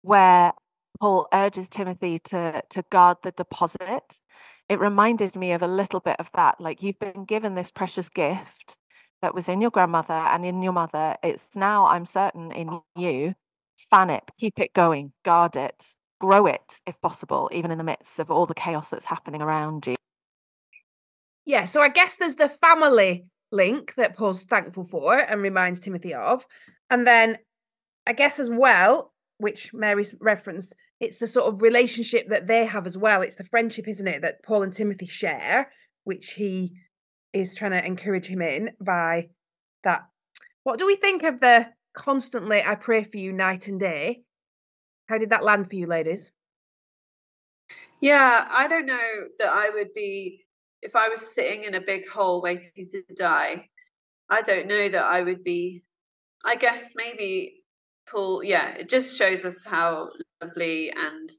where 0.02 0.52
Paul 1.00 1.26
urges 1.32 1.68
Timothy 1.68 2.18
to, 2.26 2.62
to 2.70 2.84
guard 2.90 3.18
the 3.22 3.32
deposit. 3.32 4.20
It 4.68 4.78
reminded 4.78 5.34
me 5.34 5.52
of 5.52 5.62
a 5.62 5.66
little 5.66 6.00
bit 6.00 6.16
of 6.18 6.28
that. 6.34 6.60
Like 6.60 6.82
you've 6.82 6.98
been 6.98 7.24
given 7.24 7.54
this 7.54 7.70
precious 7.70 8.08
gift 8.08 8.76
that 9.22 9.34
was 9.34 9.48
in 9.48 9.60
your 9.60 9.70
grandmother 9.70 10.14
and 10.14 10.44
in 10.44 10.62
your 10.62 10.72
mother. 10.72 11.16
It's 11.22 11.44
now, 11.54 11.86
I'm 11.86 12.06
certain, 12.06 12.52
in 12.52 12.80
you. 12.96 13.34
Fan 13.90 14.10
it, 14.10 14.22
keep 14.38 14.58
it 14.60 14.72
going, 14.74 15.12
guard 15.24 15.56
it, 15.56 15.94
grow 16.20 16.46
it 16.46 16.80
if 16.86 17.00
possible, 17.00 17.50
even 17.52 17.70
in 17.70 17.78
the 17.78 17.84
midst 17.84 18.18
of 18.18 18.30
all 18.30 18.46
the 18.46 18.54
chaos 18.54 18.90
that's 18.90 19.06
happening 19.06 19.42
around 19.42 19.86
you. 19.86 19.96
Yeah, 21.44 21.64
so 21.64 21.80
I 21.80 21.88
guess 21.88 22.14
there's 22.14 22.36
the 22.36 22.50
family 22.60 23.24
link 23.52 23.94
that 23.96 24.16
Paul's 24.16 24.42
thankful 24.44 24.84
for 24.84 25.18
and 25.18 25.42
reminds 25.42 25.80
Timothy 25.80 26.14
of. 26.14 26.46
And 26.88 27.06
then 27.06 27.38
I 28.06 28.12
guess 28.12 28.38
as 28.38 28.48
well, 28.50 29.12
which 29.38 29.72
Mary's 29.72 30.14
referenced, 30.20 30.74
it's 31.00 31.18
the 31.18 31.26
sort 31.26 31.52
of 31.52 31.62
relationship 31.62 32.28
that 32.28 32.46
they 32.46 32.66
have 32.66 32.86
as 32.86 32.96
well. 32.96 33.22
It's 33.22 33.36
the 33.36 33.44
friendship, 33.44 33.88
isn't 33.88 34.06
it, 34.06 34.22
that 34.22 34.42
Paul 34.44 34.62
and 34.62 34.72
Timothy 34.72 35.06
share, 35.06 35.70
which 36.04 36.32
he 36.32 36.74
is 37.32 37.54
trying 37.54 37.70
to 37.72 37.84
encourage 37.84 38.26
him 38.26 38.42
in 38.42 38.70
by 38.80 39.28
that. 39.84 40.02
What 40.62 40.78
do 40.78 40.86
we 40.86 40.96
think 40.96 41.22
of 41.22 41.40
the 41.40 41.68
constantly 41.94 42.62
I 42.62 42.74
pray 42.74 43.04
for 43.04 43.16
you 43.16 43.32
night 43.32 43.66
and 43.66 43.80
day? 43.80 44.22
How 45.08 45.18
did 45.18 45.30
that 45.30 45.44
land 45.44 45.68
for 45.68 45.76
you, 45.76 45.86
ladies? 45.86 46.30
Yeah, 48.00 48.46
I 48.50 48.68
don't 48.68 48.86
know 48.86 49.24
that 49.38 49.48
I 49.48 49.70
would 49.70 49.92
be 49.94 50.44
if 50.82 50.96
I 50.96 51.08
was 51.08 51.34
sitting 51.34 51.64
in 51.64 51.74
a 51.74 51.80
big 51.80 52.08
hole 52.08 52.42
waiting 52.42 52.86
to 52.88 53.02
die, 53.16 53.68
I 54.28 54.42
don't 54.42 54.66
know 54.66 54.88
that 54.88 55.04
I 55.04 55.22
would 55.22 55.42
be. 55.42 55.82
I 56.44 56.56
guess 56.56 56.92
maybe 56.96 57.62
Paul, 58.10 58.42
yeah, 58.42 58.70
it 58.70 58.88
just 58.88 59.16
shows 59.16 59.44
us 59.44 59.64
how 59.64 60.08
lovely 60.42 60.90
and 60.90 61.30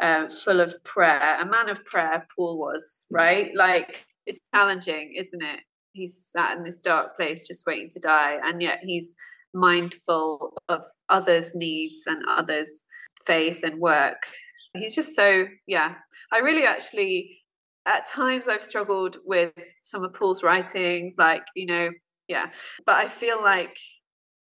uh, 0.00 0.28
full 0.28 0.60
of 0.60 0.82
prayer, 0.84 1.40
a 1.40 1.46
man 1.46 1.68
of 1.68 1.84
prayer 1.84 2.26
Paul 2.34 2.58
was, 2.58 3.04
right? 3.10 3.50
Like, 3.54 4.04
it's 4.26 4.40
challenging, 4.54 5.14
isn't 5.16 5.42
it? 5.42 5.60
He's 5.92 6.24
sat 6.24 6.56
in 6.56 6.62
this 6.62 6.80
dark 6.80 7.16
place 7.16 7.48
just 7.48 7.66
waiting 7.66 7.90
to 7.90 8.00
die, 8.00 8.38
and 8.44 8.62
yet 8.62 8.78
he's 8.82 9.16
mindful 9.54 10.56
of 10.68 10.84
others' 11.08 11.54
needs 11.54 12.06
and 12.06 12.22
others' 12.28 12.84
faith 13.26 13.60
and 13.64 13.80
work. 13.80 14.26
He's 14.74 14.94
just 14.94 15.16
so, 15.16 15.46
yeah. 15.66 15.94
I 16.32 16.38
really 16.38 16.64
actually, 16.64 17.40
at 17.88 18.06
times, 18.06 18.48
I've 18.48 18.62
struggled 18.62 19.18
with 19.24 19.52
some 19.82 20.04
of 20.04 20.12
Paul's 20.14 20.42
writings, 20.42 21.14
like, 21.18 21.44
you 21.56 21.66
know, 21.66 21.90
yeah. 22.28 22.50
But 22.84 22.96
I 22.96 23.08
feel 23.08 23.42
like 23.42 23.76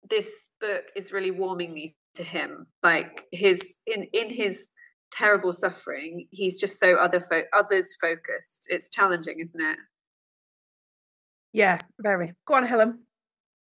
this 0.10 0.50
book 0.60 0.84
is 0.96 1.12
really 1.12 1.32
warming 1.32 1.74
me 1.74 1.96
to 2.16 2.24
him. 2.24 2.68
Like 2.84 3.26
his, 3.32 3.80
in, 3.88 4.04
in 4.14 4.30
his, 4.30 4.72
terrible 5.12 5.52
suffering 5.52 6.28
he's 6.30 6.60
just 6.60 6.80
so 6.80 6.96
other 6.98 7.20
fo- 7.20 7.42
others 7.52 7.96
focused 8.00 8.68
it's 8.70 8.92
challenging 8.92 9.40
isn't 9.40 9.60
it 9.60 9.78
yeah 11.52 11.80
very 12.00 12.34
go 12.46 12.54
on 12.54 12.64
helen 12.64 13.00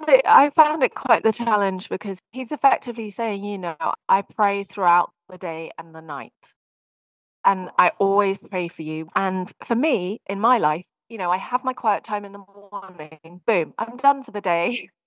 I 0.08 0.52
found 0.56 0.84
it 0.84 0.96
quite 0.96 1.24
the 1.24 1.32
challenge 1.32 1.90
because 1.90 2.18
he's 2.32 2.52
effectively 2.52 3.12
saying, 3.12 3.44
you 3.44 3.58
know, 3.58 3.76
I 4.10 4.24
pray 4.24 4.64
throughout 4.64 5.12
the 5.30 5.38
day 5.38 5.72
and 5.78 5.94
the 5.94 6.02
night. 6.02 6.34
And 7.46 7.70
I 7.78 7.92
always 8.00 8.40
pray 8.40 8.68
for 8.68 8.84
you. 8.84 9.08
And 9.16 9.52
for 9.66 9.76
me, 9.76 10.22
in 10.28 10.40
my 10.40 10.58
life, 10.58 10.86
you 11.10 11.18
know, 11.18 11.32
I 11.32 11.38
have 11.38 11.64
my 11.64 11.74
quiet 11.74 12.04
time 12.04 12.24
in 12.26 12.32
the 12.32 12.44
morning, 12.72 13.42
boom, 13.46 13.74
I'm 13.78 13.98
done 13.98 14.24
for 14.24 14.32
the 14.32 14.42
day. 14.42 14.90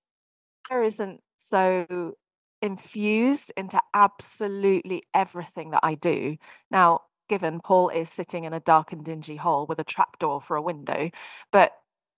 There 0.70 0.82
isn't 0.84 1.20
so 1.38 2.14
infused 2.62 3.52
into 3.56 3.80
absolutely 3.94 5.02
everything 5.14 5.72
that 5.72 5.80
I 5.82 5.94
do. 5.94 6.36
Now, 6.70 7.00
given 7.28 7.60
Paul 7.60 7.90
is 7.90 8.10
sitting 8.10 8.44
in 8.44 8.52
a 8.54 8.60
dark 8.60 8.92
and 8.92 9.04
dingy 9.04 9.36
hole 9.36 9.66
with 9.66 9.78
a 9.78 9.84
trapdoor 9.84 10.40
for 10.40 10.56
a 10.56 10.62
window, 10.62 11.10
but 11.52 11.72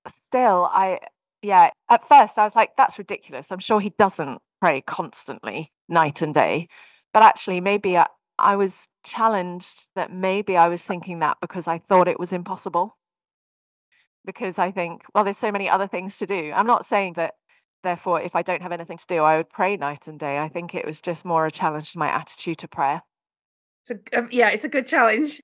still, 0.08 0.68
I 0.72 1.00
yeah, 1.42 1.70
at 1.90 2.08
first 2.08 2.38
I 2.38 2.44
was 2.44 2.54
like, 2.56 2.70
that's 2.76 2.98
ridiculous. 2.98 3.50
I'm 3.52 3.58
sure 3.58 3.80
he 3.80 3.90
doesn't 3.98 4.40
pray 4.60 4.80
constantly, 4.82 5.72
night 5.88 6.22
and 6.22 6.34
day. 6.34 6.68
But 7.12 7.22
actually, 7.22 7.60
maybe 7.60 7.96
I, 7.96 8.06
I 8.38 8.56
was 8.56 8.88
challenged 9.04 9.86
that 9.94 10.12
maybe 10.12 10.56
I 10.56 10.68
was 10.68 10.82
thinking 10.82 11.20
that 11.20 11.38
because 11.40 11.66
I 11.66 11.78
thought 11.78 12.08
it 12.08 12.20
was 12.20 12.32
impossible. 12.32 12.96
Because 14.24 14.58
I 14.58 14.72
think, 14.72 15.02
well, 15.14 15.24
there's 15.24 15.38
so 15.38 15.52
many 15.52 15.68
other 15.68 15.86
things 15.86 16.18
to 16.18 16.26
do. 16.26 16.52
I'm 16.54 16.66
not 16.66 16.86
saying 16.86 17.14
that, 17.14 17.34
therefore, 17.82 18.20
if 18.20 18.34
I 18.34 18.42
don't 18.42 18.62
have 18.62 18.72
anything 18.72 18.98
to 18.98 19.06
do, 19.08 19.18
I 19.18 19.36
would 19.36 19.50
pray 19.50 19.76
night 19.76 20.06
and 20.06 20.18
day. 20.18 20.38
I 20.38 20.48
think 20.48 20.74
it 20.74 20.84
was 20.84 21.00
just 21.00 21.24
more 21.24 21.46
a 21.46 21.50
challenge 21.50 21.92
to 21.92 21.98
my 21.98 22.08
attitude 22.08 22.58
to 22.58 22.68
prayer. 22.68 23.02
So, 23.84 23.94
um, 24.16 24.28
yeah, 24.32 24.50
it's 24.50 24.64
a 24.64 24.68
good 24.68 24.86
challenge. 24.86 25.40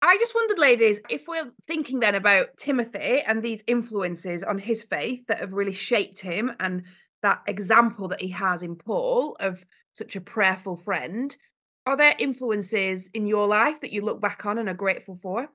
I 0.00 0.16
just 0.18 0.34
wondered, 0.34 0.58
ladies, 0.58 0.98
if 1.10 1.22
we're 1.28 1.52
thinking 1.68 2.00
then 2.00 2.16
about 2.16 2.48
Timothy 2.58 3.22
and 3.24 3.40
these 3.42 3.62
influences 3.68 4.42
on 4.42 4.58
his 4.58 4.82
faith 4.82 5.20
that 5.28 5.38
have 5.38 5.52
really 5.52 5.72
shaped 5.72 6.18
him 6.18 6.50
and 6.58 6.82
that 7.22 7.42
example 7.46 8.08
that 8.08 8.20
he 8.20 8.30
has 8.30 8.64
in 8.64 8.74
Paul 8.74 9.36
of 9.38 9.64
such 9.92 10.16
a 10.16 10.20
prayerful 10.20 10.76
friend, 10.76 11.36
are 11.86 11.96
there 11.96 12.14
influences 12.18 13.08
in 13.14 13.26
your 13.26 13.46
life 13.46 13.80
that 13.80 13.92
you 13.92 14.02
look 14.02 14.20
back 14.20 14.46
on 14.46 14.58
and 14.58 14.68
are 14.68 14.74
grateful 14.74 15.18
for? 15.22 15.48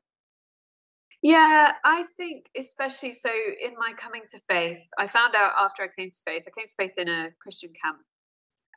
Yeah, 1.22 1.74
I 1.84 2.06
think 2.16 2.46
especially 2.56 3.14
so 3.14 3.30
in 3.30 3.74
my 3.78 3.94
coming 3.98 4.22
to 4.32 4.40
faith, 4.50 4.82
I 4.98 5.08
found 5.08 5.36
out 5.36 5.54
after 5.58 5.84
I 5.84 5.88
came 5.88 6.12
to 6.12 6.20
faith, 6.26 6.44
I 6.46 6.52
came 6.58 6.68
to 6.68 6.76
faith 6.78 6.94
in 6.98 7.10
a 7.10 7.30
Christian 7.40 7.72
camp 7.82 8.00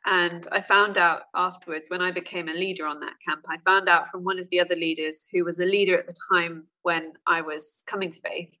and 0.05 0.47
I 0.51 0.61
found 0.61 0.97
out 0.97 1.23
afterwards 1.35 1.89
when 1.89 2.01
I 2.01 2.09
became 2.09 2.49
a 2.49 2.53
leader 2.53 2.87
on 2.87 2.99
that 3.01 3.13
camp, 3.23 3.45
I 3.47 3.57
found 3.57 3.87
out 3.87 4.07
from 4.07 4.23
one 4.23 4.39
of 4.39 4.49
the 4.49 4.59
other 4.59 4.75
leaders 4.75 5.27
who 5.31 5.45
was 5.45 5.59
a 5.59 5.65
leader 5.65 5.97
at 5.97 6.07
the 6.07 6.15
time 6.33 6.63
when 6.81 7.13
I 7.27 7.41
was 7.41 7.83
coming 7.85 8.09
to 8.09 8.19
faith 8.21 8.57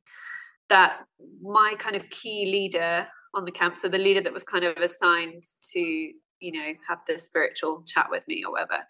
that 0.69 1.05
my 1.41 1.75
kind 1.79 1.95
of 1.95 2.09
key 2.09 2.45
leader 2.45 3.05
on 3.33 3.43
the 3.45 3.51
camp, 3.51 3.77
so 3.77 3.89
the 3.89 3.97
leader 3.97 4.21
that 4.21 4.31
was 4.31 4.43
kind 4.43 4.63
of 4.63 4.77
assigned 4.77 5.43
to, 5.73 6.11
you 6.41 6.51
know, 6.51 6.73
have 6.87 6.99
the 7.07 7.17
spiritual 7.17 7.83
chat 7.85 8.07
with 8.09 8.27
me 8.27 8.43
or 8.45 8.51
whatever, 8.51 8.83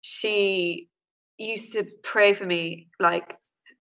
she 0.00 0.88
used 1.38 1.72
to 1.74 1.84
pray 2.02 2.34
for 2.34 2.46
me 2.46 2.88
like 2.98 3.36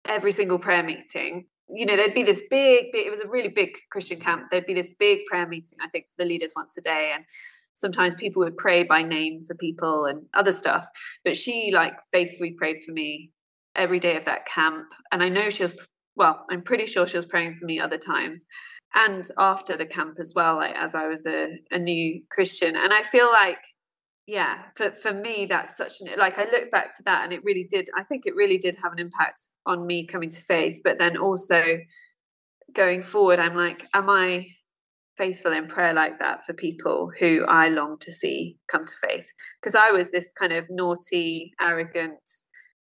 every 0.08 0.32
single 0.32 0.60
prayer 0.60 0.84
meeting 0.84 1.46
you 1.72 1.86
know, 1.86 1.96
there'd 1.96 2.16
be 2.16 2.24
this 2.24 2.42
big, 2.50 2.86
big, 2.92 3.06
it 3.06 3.12
was 3.12 3.20
a 3.20 3.28
really 3.28 3.50
big 3.50 3.78
Christian 3.92 4.20
camp. 4.20 4.46
There'd 4.50 4.66
be 4.66 4.74
this 4.74 4.92
big 4.98 5.20
prayer 5.30 5.48
meeting, 5.48 5.78
I 5.84 5.88
think, 5.88 6.08
for 6.08 6.16
the 6.18 6.26
leaders 6.26 6.54
once 6.56 6.76
a 6.80 6.82
day. 6.82 7.12
And 7.14 7.26
sometimes 7.80 8.14
people 8.16 8.44
would 8.44 8.58
pray 8.58 8.84
by 8.84 9.02
name 9.02 9.42
for 9.42 9.56
people 9.56 10.06
and 10.06 10.26
other 10.34 10.52
stuff 10.52 10.86
but 11.24 11.38
she 11.38 11.72
like 11.74 11.94
faithfully 12.12 12.52
prayed 12.52 12.78
for 12.86 12.92
me 12.92 13.32
every 13.76 14.00
day 14.00 14.18
of 14.18 14.26
that 14.26 14.46
camp 14.46 14.86
and 15.12 15.24
i 15.24 15.30
know 15.30 15.50
she 15.50 15.64
was 15.64 15.74
well 16.20 16.46
i'm 16.52 16.62
pretty 16.62 16.86
sure 16.86 17.08
she 17.08 17.18
was 17.18 17.26
praying 17.26 17.56
for 17.56 17.66
me 17.66 17.80
other 17.80 17.98
times 17.98 18.46
and 18.94 19.28
after 19.38 19.76
the 19.76 19.86
camp 19.86 20.18
as 20.20 20.34
well 20.36 20.58
like 20.58 20.76
as 20.76 20.94
i 20.94 21.08
was 21.08 21.26
a, 21.26 21.48
a 21.72 21.80
new 21.80 22.22
christian 22.30 22.76
and 22.76 22.94
i 22.94 23.02
feel 23.02 23.32
like 23.32 23.58
yeah 24.28 24.64
for, 24.76 24.92
for 24.92 25.14
me 25.14 25.48
that's 25.50 25.76
such 25.76 26.02
an 26.02 26.10
like 26.20 26.38
i 26.38 26.44
look 26.52 26.70
back 26.70 26.96
to 26.96 27.02
that 27.04 27.24
and 27.24 27.34
it 27.34 27.44
really 27.44 27.66
did 27.68 27.88
i 27.98 28.04
think 28.04 28.26
it 28.28 28.36
really 28.36 28.60
did 28.60 28.76
have 28.84 28.92
an 28.92 29.00
impact 29.00 29.42
on 29.66 29.88
me 29.88 30.06
coming 30.06 30.30
to 30.30 30.42
faith 30.42 30.80
but 30.84 31.00
then 31.00 31.18
also 31.18 31.64
going 32.76 33.02
forward 33.02 33.40
i'm 33.40 33.56
like 33.56 33.84
am 33.96 34.10
i 34.10 34.46
faithful 35.20 35.52
in 35.52 35.68
prayer 35.68 35.94
like 35.94 36.18
that 36.18 36.46
for 36.46 36.54
people 36.54 37.12
who 37.20 37.44
I 37.46 37.68
long 37.68 37.98
to 38.00 38.12
see 38.12 38.56
come 38.72 38.86
to 38.86 38.94
faith. 39.06 39.26
Because 39.62 39.76
I 39.76 39.92
was 39.92 40.12
this 40.12 40.32
kind 40.32 40.54
of 40.54 40.64
naughty, 40.70 41.52
arrogant 41.60 42.22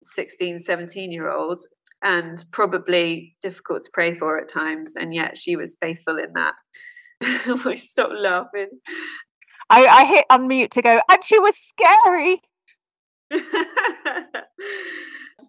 16, 0.04 0.60
17 0.60 1.12
year 1.12 1.32
old 1.32 1.62
and 2.04 2.44
probably 2.52 3.36
difficult 3.42 3.84
to 3.84 3.92
pray 3.94 4.14
for 4.16 4.40
at 4.40 4.48
times. 4.48 4.96
And 4.96 5.14
yet 5.14 5.38
she 5.38 5.56
was 5.56 5.78
faithful 5.82 6.18
in 6.18 6.34
that. 6.34 6.54
I 7.66 7.76
stopped 7.76 8.14
laughing. 8.18 8.70
I, 9.70 9.86
I 9.86 10.06
hit 10.06 10.26
unmute 10.32 10.72
to 10.72 10.82
go, 10.82 11.00
and 11.10 11.24
she 11.24 11.38
was 11.38 11.56
scary. 11.56 12.42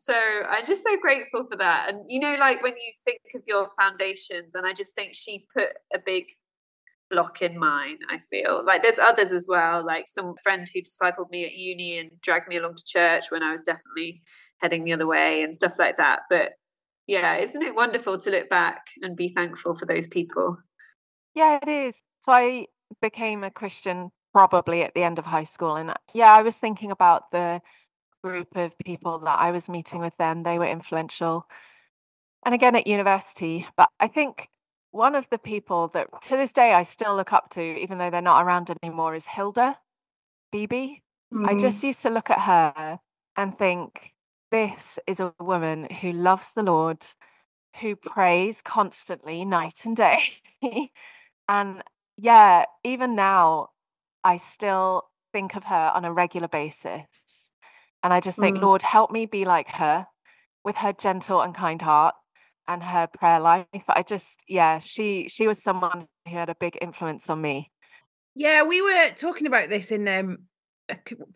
so 0.04 0.14
I'm 0.14 0.66
just 0.66 0.82
so 0.82 0.96
grateful 1.00 1.44
for 1.44 1.56
that. 1.56 1.88
And 1.88 2.04
you 2.08 2.20
know, 2.20 2.36
like 2.38 2.62
when 2.62 2.74
you 2.76 2.92
think 3.04 3.20
of 3.34 3.42
your 3.46 3.68
foundations, 3.80 4.54
and 4.54 4.66
I 4.66 4.74
just 4.74 4.94
think 4.94 5.14
she 5.14 5.46
put 5.56 5.68
a 5.94 5.98
big 6.04 6.26
block 7.10 7.42
in 7.42 7.58
mine 7.58 7.98
i 8.08 8.18
feel. 8.30 8.64
Like 8.64 8.82
there's 8.82 8.98
others 8.98 9.32
as 9.32 9.46
well 9.48 9.84
like 9.84 10.06
some 10.08 10.34
friend 10.42 10.66
who 10.72 10.80
discipled 10.80 11.30
me 11.30 11.44
at 11.44 11.52
uni 11.52 11.98
and 11.98 12.10
dragged 12.20 12.48
me 12.48 12.56
along 12.56 12.76
to 12.76 12.84
church 12.84 13.30
when 13.30 13.42
i 13.42 13.52
was 13.52 13.62
definitely 13.62 14.22
heading 14.58 14.84
the 14.84 14.92
other 14.92 15.06
way 15.06 15.42
and 15.42 15.54
stuff 15.54 15.78
like 15.78 15.96
that. 15.98 16.22
But 16.30 16.52
yeah 17.06 17.36
isn't 17.36 17.62
it 17.62 17.74
wonderful 17.74 18.18
to 18.18 18.30
look 18.30 18.48
back 18.48 18.86
and 19.02 19.16
be 19.16 19.28
thankful 19.28 19.74
for 19.74 19.86
those 19.86 20.06
people? 20.06 20.56
Yeah 21.34 21.58
it 21.62 21.68
is. 21.68 21.96
So 22.22 22.32
i 22.32 22.66
became 23.00 23.44
a 23.44 23.50
christian 23.50 24.10
probably 24.32 24.82
at 24.82 24.94
the 24.94 25.02
end 25.02 25.18
of 25.18 25.24
high 25.24 25.44
school 25.44 25.76
and 25.76 25.92
yeah 26.12 26.32
i 26.32 26.42
was 26.42 26.56
thinking 26.56 26.90
about 26.90 27.30
the 27.30 27.60
group 28.22 28.48
of 28.56 28.76
people 28.78 29.18
that 29.20 29.38
i 29.38 29.50
was 29.50 29.68
meeting 29.68 30.00
with 30.00 30.16
them. 30.18 30.42
They 30.42 30.58
were 30.58 30.66
influential. 30.66 31.46
And 32.44 32.54
again 32.54 32.76
at 32.76 32.86
university 32.86 33.66
but 33.76 33.88
i 33.98 34.06
think 34.08 34.49
one 34.92 35.14
of 35.14 35.26
the 35.30 35.38
people 35.38 35.88
that 35.94 36.08
to 36.22 36.36
this 36.36 36.52
day 36.52 36.72
I 36.72 36.82
still 36.82 37.16
look 37.16 37.32
up 37.32 37.50
to, 37.50 37.60
even 37.60 37.98
though 37.98 38.10
they're 38.10 38.20
not 38.20 38.44
around 38.44 38.70
anymore, 38.82 39.14
is 39.14 39.24
Hilda 39.26 39.78
Beebe. 40.52 40.96
Mm. 41.32 41.48
I 41.48 41.58
just 41.58 41.82
used 41.82 42.02
to 42.02 42.10
look 42.10 42.30
at 42.30 42.40
her 42.40 42.98
and 43.36 43.56
think, 43.56 44.12
this 44.50 44.98
is 45.06 45.20
a 45.20 45.32
woman 45.38 45.84
who 46.00 46.12
loves 46.12 46.48
the 46.54 46.62
Lord, 46.62 47.04
who 47.80 47.94
prays 47.94 48.60
constantly, 48.62 49.44
night 49.44 49.84
and 49.84 49.96
day. 49.96 50.22
and 51.48 51.82
yeah, 52.16 52.64
even 52.82 53.14
now, 53.14 53.68
I 54.24 54.38
still 54.38 55.04
think 55.32 55.54
of 55.54 55.64
her 55.64 55.92
on 55.94 56.04
a 56.04 56.12
regular 56.12 56.48
basis. 56.48 57.06
And 58.02 58.12
I 58.12 58.20
just 58.20 58.38
think, 58.38 58.58
mm. 58.58 58.62
Lord, 58.62 58.82
help 58.82 59.10
me 59.12 59.26
be 59.26 59.44
like 59.44 59.68
her 59.68 60.06
with 60.64 60.76
her 60.76 60.92
gentle 60.92 61.40
and 61.40 61.54
kind 61.54 61.80
heart 61.80 62.14
and 62.70 62.82
her 62.82 63.08
prayer 63.08 63.40
life. 63.40 63.66
I 63.88 64.02
just, 64.02 64.36
yeah, 64.46 64.78
she 64.78 65.28
she 65.28 65.46
was 65.48 65.62
someone 65.62 66.06
who 66.26 66.36
had 66.36 66.48
a 66.48 66.54
big 66.54 66.78
influence 66.80 67.28
on 67.28 67.40
me. 67.40 67.70
Yeah, 68.36 68.62
we 68.62 68.80
were 68.80 69.10
talking 69.16 69.48
about 69.48 69.68
this 69.68 69.90
in 69.90 70.06
um, 70.06 70.38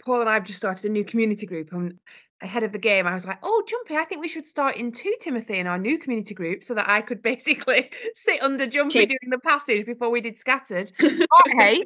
Paul 0.04 0.20
and 0.20 0.30
I've 0.30 0.44
just 0.44 0.58
started 0.58 0.86
a 0.86 0.92
new 0.92 1.04
community 1.04 1.44
group, 1.44 1.72
and 1.72 1.94
ahead 2.40 2.62
of 2.62 2.70
the 2.70 2.78
game, 2.78 3.06
I 3.06 3.14
was 3.14 3.26
like, 3.26 3.38
"Oh, 3.42 3.64
Jumpy, 3.68 3.96
I 3.96 4.04
think 4.04 4.20
we 4.20 4.28
should 4.28 4.46
start 4.46 4.76
in 4.76 4.92
two 4.92 5.14
Timothy 5.20 5.58
in 5.58 5.66
our 5.66 5.78
new 5.78 5.98
community 5.98 6.34
group, 6.34 6.62
so 6.62 6.74
that 6.74 6.88
I 6.88 7.00
could 7.00 7.20
basically 7.30 7.90
sit 8.14 8.40
under 8.42 8.66
Jumpy 8.66 9.06
doing 9.06 9.30
the 9.30 9.38
passage 9.38 9.86
before 9.86 10.10
we 10.10 10.20
did 10.20 10.38
scattered." 10.38 10.92
hey, 11.48 11.82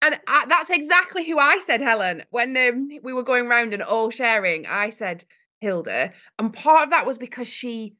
and 0.00 0.18
I, 0.26 0.46
that's 0.48 0.70
exactly 0.70 1.26
who 1.26 1.38
I 1.38 1.60
said, 1.64 1.82
Helen, 1.82 2.22
when 2.30 2.56
um, 2.56 2.88
we 3.02 3.12
were 3.12 3.22
going 3.22 3.46
round 3.46 3.74
and 3.74 3.82
all 3.82 4.10
sharing. 4.10 4.66
I 4.66 4.88
said 4.88 5.24
Hilda, 5.60 6.12
and 6.38 6.50
part 6.50 6.84
of 6.84 6.90
that 6.90 7.06
was 7.06 7.18
because 7.18 7.48
she 7.48 7.94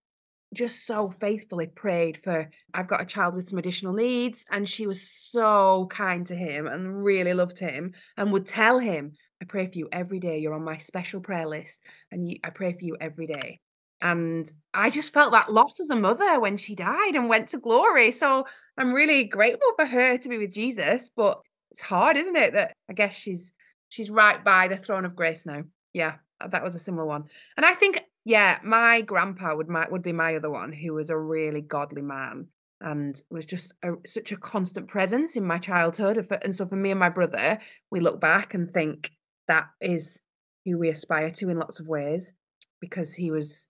just 0.54 0.86
so 0.86 1.12
faithfully 1.20 1.66
prayed 1.66 2.20
for 2.22 2.48
I've 2.72 2.88
got 2.88 3.02
a 3.02 3.06
child 3.06 3.34
with 3.34 3.48
some 3.48 3.58
additional 3.58 3.92
needs 3.92 4.44
and 4.50 4.68
she 4.68 4.86
was 4.86 5.10
so 5.10 5.88
kind 5.90 6.26
to 6.28 6.36
him 6.36 6.66
and 6.66 7.04
really 7.04 7.34
loved 7.34 7.58
him 7.58 7.92
and 8.16 8.32
would 8.32 8.46
tell 8.46 8.78
him 8.78 9.12
I 9.42 9.44
pray 9.44 9.66
for 9.66 9.76
you 9.76 9.88
every 9.92 10.20
day 10.20 10.38
you're 10.38 10.54
on 10.54 10.64
my 10.64 10.78
special 10.78 11.20
prayer 11.20 11.46
list 11.46 11.80
and 12.10 12.28
you, 12.28 12.38
I 12.44 12.50
pray 12.50 12.72
for 12.72 12.84
you 12.84 12.96
every 13.00 13.26
day 13.26 13.60
And 14.00 14.50
I 14.74 14.90
just 14.90 15.12
felt 15.12 15.32
that 15.32 15.52
loss 15.52 15.80
as 15.80 15.90
a 15.90 15.96
mother 15.96 16.38
when 16.40 16.56
she 16.56 16.74
died 16.74 17.14
and 17.14 17.28
went 17.28 17.48
to 17.48 17.58
glory. 17.58 18.12
So 18.12 18.44
I'm 18.76 18.92
really 18.92 19.24
grateful 19.24 19.72
for 19.76 19.86
her 19.86 20.18
to 20.18 20.28
be 20.28 20.38
with 20.38 20.52
Jesus, 20.52 21.10
but 21.16 21.40
it's 21.70 21.80
hard, 21.82 22.16
isn't 22.16 22.36
it? 22.36 22.52
That 22.52 22.74
I 22.90 22.92
guess 22.92 23.14
she's 23.14 23.52
she's 23.88 24.10
right 24.10 24.42
by 24.44 24.68
the 24.68 24.76
throne 24.76 25.04
of 25.04 25.16
grace 25.16 25.46
now. 25.46 25.62
Yeah, 25.92 26.16
that 26.46 26.62
was 26.62 26.74
a 26.74 26.78
similar 26.78 27.06
one. 27.06 27.24
And 27.56 27.64
I 27.64 27.74
think, 27.74 28.00
yeah, 28.26 28.58
my 28.64 29.02
grandpa 29.02 29.54
would 29.54 29.68
my, 29.68 29.86
would 29.88 30.02
be 30.02 30.12
my 30.12 30.34
other 30.34 30.50
one, 30.50 30.72
who 30.72 30.94
was 30.94 31.10
a 31.10 31.16
really 31.16 31.60
godly 31.60 32.02
man 32.02 32.48
and 32.80 33.22
was 33.30 33.46
just 33.46 33.72
a, 33.84 33.92
such 34.04 34.32
a 34.32 34.36
constant 34.36 34.88
presence 34.88 35.36
in 35.36 35.46
my 35.46 35.58
childhood. 35.58 36.26
And 36.42 36.54
so 36.54 36.66
for 36.66 36.74
me 36.74 36.90
and 36.90 36.98
my 36.98 37.08
brother, 37.08 37.60
we 37.92 38.00
look 38.00 38.20
back 38.20 38.52
and 38.52 38.68
think 38.74 39.12
that 39.46 39.66
is 39.80 40.20
who 40.64 40.76
we 40.76 40.88
aspire 40.88 41.30
to 41.30 41.48
in 41.48 41.58
lots 41.60 41.78
of 41.78 41.86
ways 41.86 42.32
because 42.80 43.14
he 43.14 43.30
was 43.30 43.68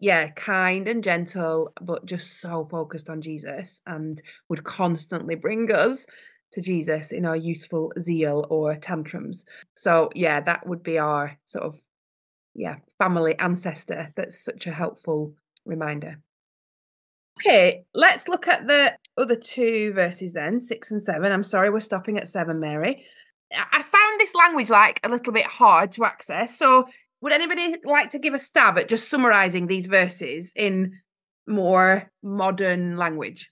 yeah, 0.00 0.30
kind 0.30 0.88
and 0.88 1.04
gentle, 1.04 1.72
but 1.80 2.04
just 2.04 2.40
so 2.40 2.64
focused 2.68 3.08
on 3.08 3.22
Jesus 3.22 3.80
and 3.86 4.20
would 4.48 4.64
constantly 4.64 5.36
bring 5.36 5.70
us 5.70 6.06
to 6.54 6.60
Jesus 6.60 7.12
in 7.12 7.24
our 7.24 7.36
youthful 7.36 7.92
zeal 8.00 8.48
or 8.50 8.74
tantrums. 8.74 9.44
So, 9.76 10.10
yeah, 10.16 10.40
that 10.40 10.66
would 10.66 10.82
be 10.82 10.98
our 10.98 11.38
sort 11.46 11.66
of, 11.66 11.80
yeah, 12.54 12.76
family 12.98 13.38
ancestor. 13.38 14.12
That's 14.16 14.44
such 14.44 14.66
a 14.66 14.72
helpful 14.72 15.34
reminder. 15.64 16.18
Okay, 17.40 17.84
let's 17.94 18.28
look 18.28 18.46
at 18.46 18.66
the 18.66 18.94
other 19.16 19.36
two 19.36 19.92
verses 19.94 20.32
then, 20.32 20.60
six 20.60 20.90
and 20.90 21.02
seven. 21.02 21.32
I'm 21.32 21.44
sorry, 21.44 21.70
we're 21.70 21.80
stopping 21.80 22.18
at 22.18 22.28
seven, 22.28 22.60
Mary. 22.60 23.04
I 23.52 23.82
found 23.82 24.20
this 24.20 24.34
language 24.34 24.70
like 24.70 25.00
a 25.02 25.08
little 25.08 25.32
bit 25.32 25.46
hard 25.46 25.92
to 25.92 26.04
access. 26.04 26.58
So 26.58 26.86
would 27.20 27.32
anybody 27.32 27.76
like 27.84 28.10
to 28.10 28.18
give 28.18 28.34
a 28.34 28.38
stab 28.38 28.78
at 28.78 28.88
just 28.88 29.08
summarizing 29.08 29.66
these 29.66 29.86
verses 29.86 30.52
in 30.56 30.92
more 31.46 32.10
modern 32.22 32.96
language? 32.96 33.50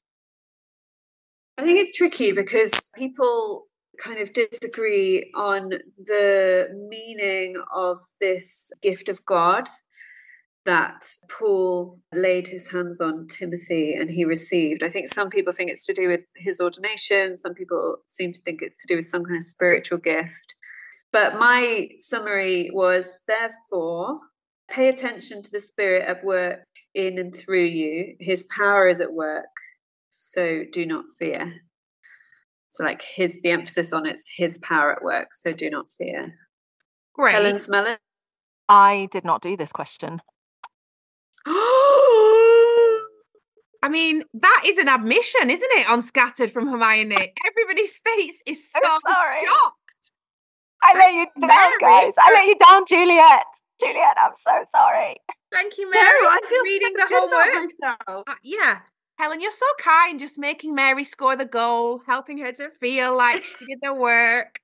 I 1.59 1.65
think 1.65 1.79
it's 1.79 1.97
tricky 1.97 2.33
because 2.33 2.91
people 2.97 3.67
kind 4.01 4.19
of 4.19 4.33
disagree 4.33 5.31
on 5.37 5.71
the 5.99 6.69
meaning 6.89 7.57
of 7.75 7.99
this 8.21 8.73
gift 8.83 9.09
of 9.09 9.25
God 9.27 9.69
that 10.67 11.05
Paul 11.29 11.99
laid 12.15 12.47
his 12.47 12.69
hands 12.69 13.01
on 13.01 13.27
Timothy 13.27 13.95
and 13.95 14.11
he 14.11 14.25
received. 14.25 14.83
I 14.83 14.89
think 14.89 15.09
some 15.09 15.31
people 15.31 15.53
think 15.53 15.71
it's 15.71 15.87
to 15.87 15.95
do 15.95 16.09
with 16.09 16.31
his 16.37 16.61
ordination, 16.61 17.37
some 17.37 17.55
people 17.55 17.97
seem 18.07 18.33
to 18.33 18.41
think 18.43 18.61
it's 18.63 18.81
to 18.83 18.87
do 18.87 18.97
with 18.97 19.07
some 19.07 19.25
kind 19.25 19.39
of 19.39 19.45
spiritual 19.45 19.99
gift. 19.99 20.55
But 21.13 21.39
my 21.39 21.89
summary 21.99 22.71
was 22.73 23.21
therefore, 23.27 24.21
pay 24.71 24.89
attention 24.89 25.43
to 25.43 25.51
the 25.51 25.61
Spirit 25.61 26.05
at 26.07 26.25
work 26.25 26.61
in 26.95 27.19
and 27.19 27.35
through 27.35 27.65
you. 27.65 28.15
His 28.21 28.45
power 28.45 28.89
is 28.89 29.01
at 29.01 29.13
work, 29.13 29.47
so 30.11 30.63
do 30.71 30.87
not 30.87 31.07
fear. 31.19 31.53
So, 32.71 32.85
like, 32.85 33.03
his 33.03 33.41
the 33.43 33.51
emphasis 33.51 33.93
on 33.93 34.07
it's 34.07 34.29
his 34.35 34.57
power 34.59 34.93
at 34.93 35.03
work, 35.03 35.35
so 35.35 35.53
do 35.53 35.69
not 35.69 35.91
fear. 35.91 36.35
Great. 37.15 37.33
Helen 37.35 37.57
Smellon. 37.57 37.99
I 38.69 39.09
did 39.11 39.25
not 39.25 39.43
do 39.43 39.57
this 39.57 39.73
question. 39.73 40.23
I 43.83 43.89
mean, 43.89 44.23
that 44.35 44.63
is 44.67 44.79
an 44.79 44.89
admission, 44.89 45.49
isn't 45.51 45.73
it, 45.73 45.89
on 45.89 46.03
Scattered 46.03 46.53
from 46.53 46.69
Hermione? 46.69 47.15
Everybody's 47.47 47.99
face 48.05 48.43
is 48.47 48.71
so 48.71 48.79
sorry. 49.07 49.41
shocked. 49.47 49.77
I 50.83 50.95
let 50.99 51.13
you 51.15 51.27
down, 51.41 51.49
Mary. 51.49 51.73
guys. 51.81 52.13
I 52.19 52.33
let 52.33 52.47
you 52.47 52.57
down, 52.57 52.85
Juliet. 52.87 53.45
Juliet, 53.81 54.17
I'm 54.23 54.33
so 54.37 54.53
sorry. 54.71 55.17
Thank 55.51 55.79
you, 55.79 55.87
No, 55.91 56.01
Mary. 56.01 56.05
I 56.05 56.41
feel 56.49 56.63
reading 56.65 56.93
so 56.97 57.03
the 57.05 57.09
good 57.09 57.19
whole 57.19 57.29
about 57.29 57.47
work. 57.47 57.55
myself. 57.65 58.25
Uh, 58.29 58.35
yeah. 58.45 58.79
Helen, 59.21 59.43
you're 59.43 59.51
so 59.51 59.67
kind, 59.79 60.19
just 60.19 60.39
making 60.39 60.75
Mary 60.75 61.05
score 61.05 61.37
the 61.37 61.45
goal, 61.45 62.01
helping 62.07 62.39
her 62.39 62.53
to 62.53 62.71
feel 62.81 63.15
like 63.15 63.45
she 63.45 63.67
did 63.67 63.79
the 63.83 63.93
work. 63.93 64.61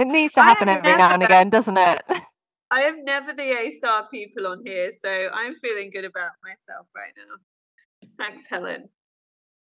It 0.00 0.08
needs 0.08 0.34
to 0.34 0.42
happen 0.42 0.68
am 0.68 0.78
every 0.78 0.96
now 0.96 1.14
and 1.14 1.22
again, 1.22 1.48
doesn't 1.48 1.76
it? 1.76 2.02
I 2.72 2.82
am 2.82 3.04
never 3.04 3.32
the 3.32 3.52
A 3.52 3.70
star 3.70 4.08
people 4.12 4.48
on 4.48 4.64
here, 4.66 4.90
so 4.90 5.28
I'm 5.32 5.54
feeling 5.54 5.90
good 5.92 6.04
about 6.04 6.32
myself 6.42 6.88
right 6.94 7.12
now. 7.16 8.08
Thanks, 8.18 8.46
Helen. 8.48 8.88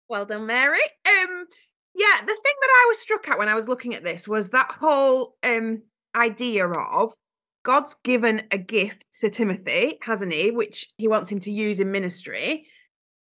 Well 0.10 0.26
done, 0.26 0.48
Mary. 0.48 0.80
Um, 1.06 1.46
yeah, 1.94 2.20
the 2.22 2.26
thing 2.26 2.56
that 2.62 2.70
I 2.70 2.86
was 2.88 2.98
struck 2.98 3.28
at 3.28 3.38
when 3.38 3.50
I 3.50 3.56
was 3.56 3.68
looking 3.68 3.94
at 3.94 4.04
this 4.04 4.28
was 4.28 4.50
that 4.50 4.72
whole 4.80 5.36
um 5.44 5.84
idea 6.16 6.68
of 6.68 7.14
God's 7.62 7.96
given 8.04 8.48
a 8.52 8.58
gift 8.58 9.06
to 9.22 9.30
Timothy, 9.30 10.00
hasn't 10.02 10.34
he? 10.34 10.50
Which 10.50 10.88
he 10.98 11.08
wants 11.08 11.32
him 11.32 11.40
to 11.42 11.52
use 11.52 11.80
in 11.80 11.92
ministry. 11.92 12.66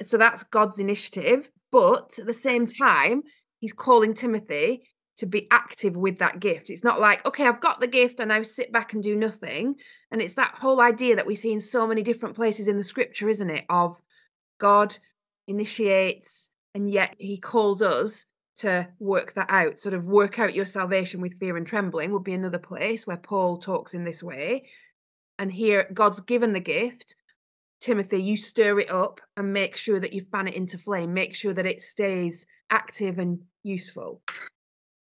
So 0.02 0.18
that's 0.18 0.44
God's 0.44 0.80
initiative. 0.80 1.50
But 1.72 2.18
at 2.20 2.26
the 2.26 2.34
same 2.34 2.68
time, 2.68 3.24
he's 3.60 3.74
calling 3.74 4.14
Timothy 4.14 4.84
to 5.18 5.26
be 5.26 5.48
active 5.52 5.96
with 5.96 6.20
that 6.20 6.40
gift. 6.40 6.70
It's 6.70 6.84
not 6.84 7.00
like, 7.00 7.26
okay, 7.26 7.48
I've 7.48 7.62
got 7.62 7.80
the 7.80 7.88
gift 7.88 8.20
and 8.20 8.34
I 8.34 8.42
sit 8.44 8.72
back 8.72 8.94
and 8.94 9.04
do 9.04 9.16
nothing. 9.16 9.76
And 10.12 10.22
it's 10.22 10.34
that 10.36 10.56
whole 10.60 10.82
idea 10.82 11.16
that 11.16 11.28
we 11.28 11.36
see 11.36 11.52
in 11.52 11.62
so 11.62 11.86
many 11.86 12.02
different 12.02 12.36
places 12.36 12.68
in 12.68 12.78
the 12.78 12.84
scripture, 12.84 13.30
isn't 13.30 13.50
it? 13.50 13.66
Of 13.70 14.02
God 14.60 14.98
initiates 15.48 16.50
and 16.74 16.90
yet 16.90 17.16
he 17.18 17.38
calls 17.38 17.82
us 17.82 18.26
to 18.56 18.88
work 19.00 19.34
that 19.34 19.50
out 19.50 19.80
sort 19.80 19.94
of 19.96 20.06
work 20.06 20.40
out 20.40 20.54
your 20.54 20.66
salvation 20.66 21.22
with 21.22 21.40
fear 21.40 21.58
and 21.58 21.66
trembling 21.66 22.12
would 22.12 22.24
be 22.24 22.34
another 22.34 22.60
place 22.60 23.08
where 23.08 23.18
paul 23.18 23.58
talks 23.58 23.94
in 23.94 24.04
this 24.04 24.22
way 24.22 24.64
and 25.40 25.52
here 25.52 25.90
god's 25.94 26.20
given 26.22 26.54
the 26.54 26.60
gift 26.60 27.16
timothy 27.84 28.22
you 28.24 28.38
stir 28.38 28.80
it 28.80 28.90
up 28.90 29.20
and 29.36 29.52
make 29.52 29.76
sure 29.76 30.00
that 30.00 30.14
you 30.14 30.26
fan 30.32 30.48
it 30.48 30.54
into 30.54 30.78
flame 30.78 31.14
make 31.14 31.36
sure 31.36 31.54
that 31.54 31.66
it 31.66 31.82
stays 31.82 32.46
active 32.70 33.20
and 33.20 33.40
useful 33.64 34.22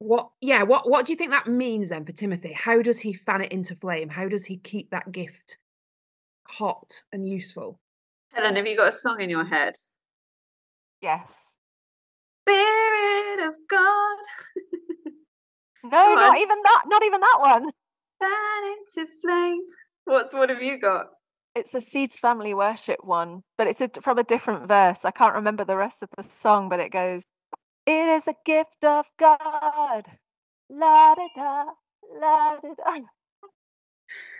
what 0.00 0.28
yeah 0.42 0.62
what 0.62 0.88
what 0.88 1.06
do 1.06 1.12
you 1.12 1.16
think 1.16 1.30
that 1.30 1.46
means 1.48 1.88
then 1.88 2.04
for 2.04 2.12
timothy 2.12 2.52
how 2.52 2.82
does 2.82 2.98
he 2.98 3.14
fan 3.14 3.40
it 3.40 3.50
into 3.52 3.74
flame 3.76 4.10
how 4.10 4.28
does 4.28 4.44
he 4.44 4.58
keep 4.58 4.90
that 4.90 5.10
gift 5.10 5.56
hot 6.46 7.02
and 7.12 7.26
useful 7.26 7.80
Helen, 8.32 8.56
have 8.56 8.66
you 8.66 8.76
got 8.76 8.88
a 8.88 8.92
song 8.92 9.20
in 9.22 9.30
your 9.30 9.44
head? 9.44 9.72
Yes. 11.00 11.26
Spirit 12.46 13.48
of 13.48 13.54
God, 13.68 14.18
No, 15.84 15.90
Come 15.90 16.14
not 16.16 16.36
on. 16.36 16.38
even 16.38 16.58
that. 16.62 16.82
Not 16.86 17.02
even 17.04 17.20
that 17.20 17.36
one. 17.40 17.70
fan 18.20 18.76
into 18.98 19.10
flames. 19.22 19.66
What's 20.04 20.34
what 20.34 20.50
have 20.50 20.62
you 20.62 20.78
got? 20.78 21.06
It's 21.54 21.74
a 21.74 21.80
Seeds 21.80 22.18
Family 22.18 22.54
Worship 22.54 23.04
one, 23.04 23.42
but 23.56 23.66
it's 23.66 23.80
a, 23.80 23.90
from 24.02 24.18
a 24.18 24.24
different 24.24 24.68
verse. 24.68 25.04
I 25.04 25.10
can't 25.10 25.34
remember 25.34 25.64
the 25.64 25.76
rest 25.76 26.02
of 26.02 26.08
the 26.16 26.22
song, 26.40 26.68
but 26.68 26.80
it 26.80 26.92
goes, 26.92 27.22
"It 27.86 28.08
is 28.08 28.28
a 28.28 28.34
gift 28.44 28.84
of 28.84 29.06
God." 29.18 30.04
La 30.70 31.14
da 31.14 31.28
da, 31.34 31.64
la 32.20 32.56
da 32.60 32.74
da. 32.74 33.00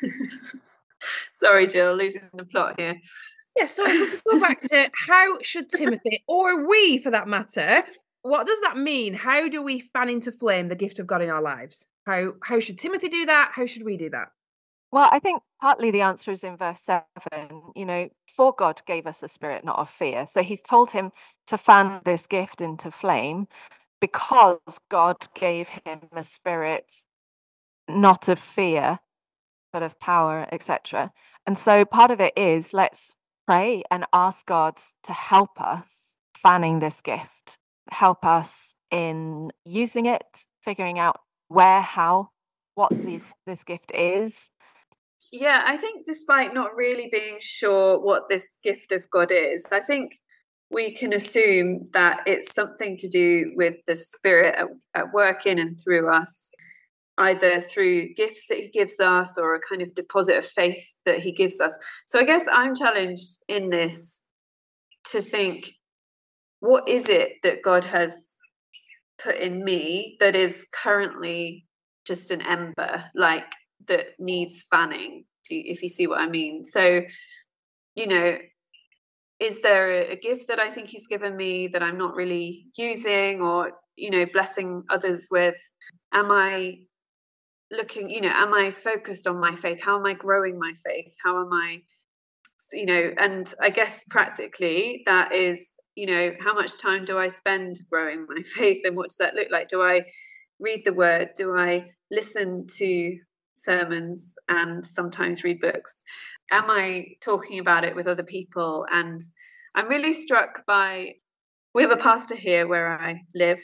Sorry, 1.34 1.66
Jill, 1.66 1.94
losing 1.94 2.22
the 2.34 2.44
plot 2.44 2.78
here. 2.78 2.96
Yeah, 3.56 3.66
so 3.66 3.84
we 3.84 4.08
go 4.30 4.40
back 4.40 4.62
to 4.68 4.90
how 4.94 5.38
should 5.42 5.70
Timothy, 5.70 6.22
or 6.28 6.66
we 6.68 6.98
for 6.98 7.10
that 7.10 7.28
matter, 7.28 7.82
what 8.22 8.46
does 8.46 8.60
that 8.62 8.76
mean? 8.76 9.14
How 9.14 9.48
do 9.48 9.62
we 9.62 9.80
fan 9.92 10.08
into 10.08 10.32
flame 10.32 10.68
the 10.68 10.76
gift 10.76 10.98
of 10.98 11.06
God 11.06 11.22
in 11.22 11.30
our 11.30 11.42
lives? 11.42 11.86
How 12.06 12.34
how 12.42 12.60
should 12.60 12.78
Timothy 12.78 13.08
do 13.08 13.26
that? 13.26 13.52
How 13.54 13.66
should 13.66 13.84
we 13.84 13.96
do 13.96 14.10
that? 14.10 14.28
Well, 14.90 15.08
I 15.12 15.18
think 15.18 15.42
partly 15.60 15.90
the 15.90 16.00
answer 16.00 16.30
is 16.32 16.44
in 16.44 16.56
verse 16.56 16.80
7. 16.80 17.02
You 17.76 17.84
know, 17.84 18.08
for 18.36 18.54
God 18.56 18.80
gave 18.86 19.06
us 19.06 19.22
a 19.22 19.28
spirit 19.28 19.64
not 19.64 19.78
of 19.78 19.90
fear. 19.90 20.26
So 20.30 20.42
he's 20.42 20.62
told 20.62 20.90
him 20.90 21.12
to 21.48 21.58
fan 21.58 22.00
this 22.04 22.26
gift 22.26 22.60
into 22.60 22.90
flame 22.90 23.48
because 24.00 24.58
God 24.90 25.16
gave 25.34 25.68
him 25.68 26.00
a 26.12 26.24
spirit 26.24 26.90
not 27.88 28.28
of 28.28 28.38
fear, 28.38 28.98
but 29.72 29.82
of 29.82 29.98
power, 30.00 30.46
etc. 30.52 31.12
And 31.46 31.58
so 31.58 31.84
part 31.84 32.10
of 32.10 32.20
it 32.20 32.36
is 32.36 32.72
let's 32.72 33.14
pray 33.46 33.82
and 33.90 34.04
ask 34.12 34.46
God 34.46 34.80
to 35.04 35.12
help 35.12 35.60
us 35.60 36.14
fanning 36.42 36.78
this 36.78 37.00
gift, 37.02 37.58
help 37.90 38.24
us 38.24 38.74
in 38.90 39.50
using 39.64 40.06
it, 40.06 40.22
figuring 40.64 40.98
out 40.98 41.20
where, 41.48 41.80
how, 41.82 42.30
what 42.74 42.92
this 43.46 43.64
gift 43.64 43.90
is. 43.94 44.50
Yeah, 45.30 45.62
I 45.66 45.76
think 45.76 46.06
despite 46.06 46.54
not 46.54 46.74
really 46.74 47.08
being 47.12 47.36
sure 47.40 48.00
what 48.00 48.28
this 48.28 48.58
gift 48.62 48.92
of 48.92 49.08
God 49.10 49.30
is, 49.30 49.66
I 49.70 49.80
think 49.80 50.18
we 50.70 50.94
can 50.94 51.12
assume 51.12 51.88
that 51.92 52.20
it's 52.26 52.54
something 52.54 52.96
to 52.98 53.08
do 53.08 53.52
with 53.54 53.74
the 53.86 53.96
Spirit 53.96 54.54
at, 54.56 54.68
at 54.94 55.12
work 55.12 55.46
in 55.46 55.58
and 55.58 55.78
through 55.78 56.12
us, 56.12 56.50
either 57.18 57.60
through 57.60 58.14
gifts 58.14 58.46
that 58.48 58.58
He 58.58 58.68
gives 58.68 59.00
us 59.00 59.36
or 59.36 59.54
a 59.54 59.60
kind 59.60 59.82
of 59.82 59.94
deposit 59.94 60.38
of 60.38 60.46
faith 60.46 60.94
that 61.04 61.20
He 61.20 61.32
gives 61.32 61.60
us. 61.60 61.78
So 62.06 62.18
I 62.18 62.24
guess 62.24 62.46
I'm 62.50 62.74
challenged 62.74 63.38
in 63.48 63.68
this 63.70 64.24
to 65.10 65.20
think 65.20 65.72
what 66.60 66.88
is 66.88 67.08
it 67.08 67.32
that 67.42 67.62
God 67.62 67.84
has 67.84 68.36
put 69.22 69.36
in 69.36 69.64
me 69.64 70.16
that 70.20 70.36
is 70.36 70.66
currently 70.72 71.66
just 72.06 72.30
an 72.30 72.42
ember, 72.42 73.04
like 73.14 73.44
that 73.88 74.18
needs 74.18 74.64
fanning, 74.70 75.24
if 75.50 75.82
you 75.82 75.88
see 75.88 76.06
what 76.06 76.20
I 76.20 76.28
mean. 76.28 76.64
So, 76.64 77.02
you 77.94 78.06
know, 78.06 78.38
is 79.40 79.60
there 79.60 79.90
a, 79.90 80.16
gift 80.16 80.48
that 80.48 80.58
I 80.58 80.70
think 80.70 80.88
he's 80.88 81.06
given 81.06 81.36
me 81.36 81.68
that 81.68 81.82
I'm 81.82 81.98
not 81.98 82.16
really 82.16 82.66
using 82.76 83.40
or, 83.40 83.72
you 83.96 84.10
know, 84.10 84.26
blessing 84.32 84.82
others 84.90 85.28
with? 85.30 85.56
Am 86.12 86.30
I 86.30 86.80
looking, 87.70 88.10
you 88.10 88.20
know, 88.20 88.32
am 88.32 88.52
I 88.54 88.70
focused 88.70 89.26
on 89.26 89.38
my 89.38 89.54
faith? 89.54 89.80
How 89.80 89.98
am 89.98 90.06
I 90.06 90.14
growing 90.14 90.58
my 90.58 90.72
faith? 90.84 91.14
How 91.24 91.40
am 91.40 91.52
I, 91.52 91.82
you 92.72 92.86
know, 92.86 93.12
and 93.18 93.52
I 93.60 93.70
guess 93.70 94.04
practically 94.10 95.02
that 95.06 95.32
is, 95.32 95.76
you 95.94 96.06
know, 96.06 96.32
how 96.40 96.54
much 96.54 96.76
time 96.78 97.04
do 97.04 97.18
I 97.18 97.28
spend 97.28 97.78
growing 97.90 98.26
my 98.28 98.42
faith 98.56 98.82
and 98.84 98.96
what 98.96 99.10
does 99.10 99.18
that 99.18 99.34
look 99.34 99.48
like? 99.50 99.68
Do 99.68 99.82
I 99.82 100.02
read 100.58 100.82
the 100.84 100.92
word? 100.92 101.30
Do 101.36 101.56
I 101.56 101.90
listen 102.10 102.66
to 102.78 103.18
sermons 103.58 104.34
and 104.48 104.84
sometimes 104.84 105.44
read 105.44 105.60
books? 105.60 106.02
Am 106.50 106.70
I 106.70 107.08
talking 107.20 107.58
about 107.58 107.84
it 107.84 107.94
with 107.94 108.06
other 108.06 108.22
people? 108.22 108.86
And 108.90 109.20
I'm 109.74 109.88
really 109.88 110.14
struck 110.14 110.64
by 110.66 111.14
we 111.74 111.82
have 111.82 111.92
a 111.92 111.96
pastor 111.96 112.34
here 112.34 112.66
where 112.66 112.98
I 112.98 113.20
live, 113.34 113.60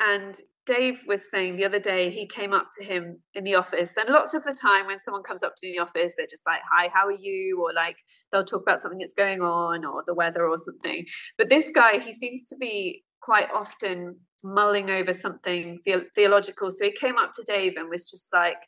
and 0.00 0.34
Dave 0.66 1.02
was 1.06 1.30
saying 1.30 1.56
the 1.56 1.64
other 1.64 1.78
day 1.78 2.10
he 2.10 2.26
came 2.26 2.52
up 2.52 2.68
to 2.78 2.84
him 2.84 3.20
in 3.34 3.44
the 3.44 3.54
office, 3.54 3.96
and 3.96 4.08
lots 4.08 4.34
of 4.34 4.44
the 4.44 4.52
time 4.52 4.86
when 4.86 5.00
someone 5.00 5.22
comes 5.22 5.42
up 5.42 5.54
to 5.56 5.72
the 5.72 5.78
office, 5.78 6.14
they're 6.16 6.26
just 6.28 6.46
like, 6.46 6.60
"Hi, 6.70 6.88
how 6.92 7.06
are 7.06 7.12
you?" 7.12 7.62
or 7.62 7.72
like 7.72 7.96
they'll 8.30 8.44
talk 8.44 8.62
about 8.62 8.78
something 8.80 8.98
that's 8.98 9.14
going 9.14 9.40
on 9.40 9.84
or 9.84 10.02
the 10.06 10.14
weather 10.14 10.46
or 10.46 10.58
something. 10.58 11.06
But 11.38 11.48
this 11.48 11.70
guy, 11.70 11.98
he 11.98 12.12
seems 12.12 12.44
to 12.44 12.56
be 12.56 13.04
quite 13.22 13.50
often 13.52 14.18
mulling 14.42 14.90
over 14.90 15.12
something 15.12 15.80
the- 15.84 16.06
theological. 16.14 16.70
So 16.70 16.84
he 16.84 16.92
came 16.92 17.18
up 17.18 17.32
to 17.34 17.42
Dave 17.44 17.74
and 17.76 17.88
was 17.88 18.10
just 18.10 18.32
like, 18.32 18.58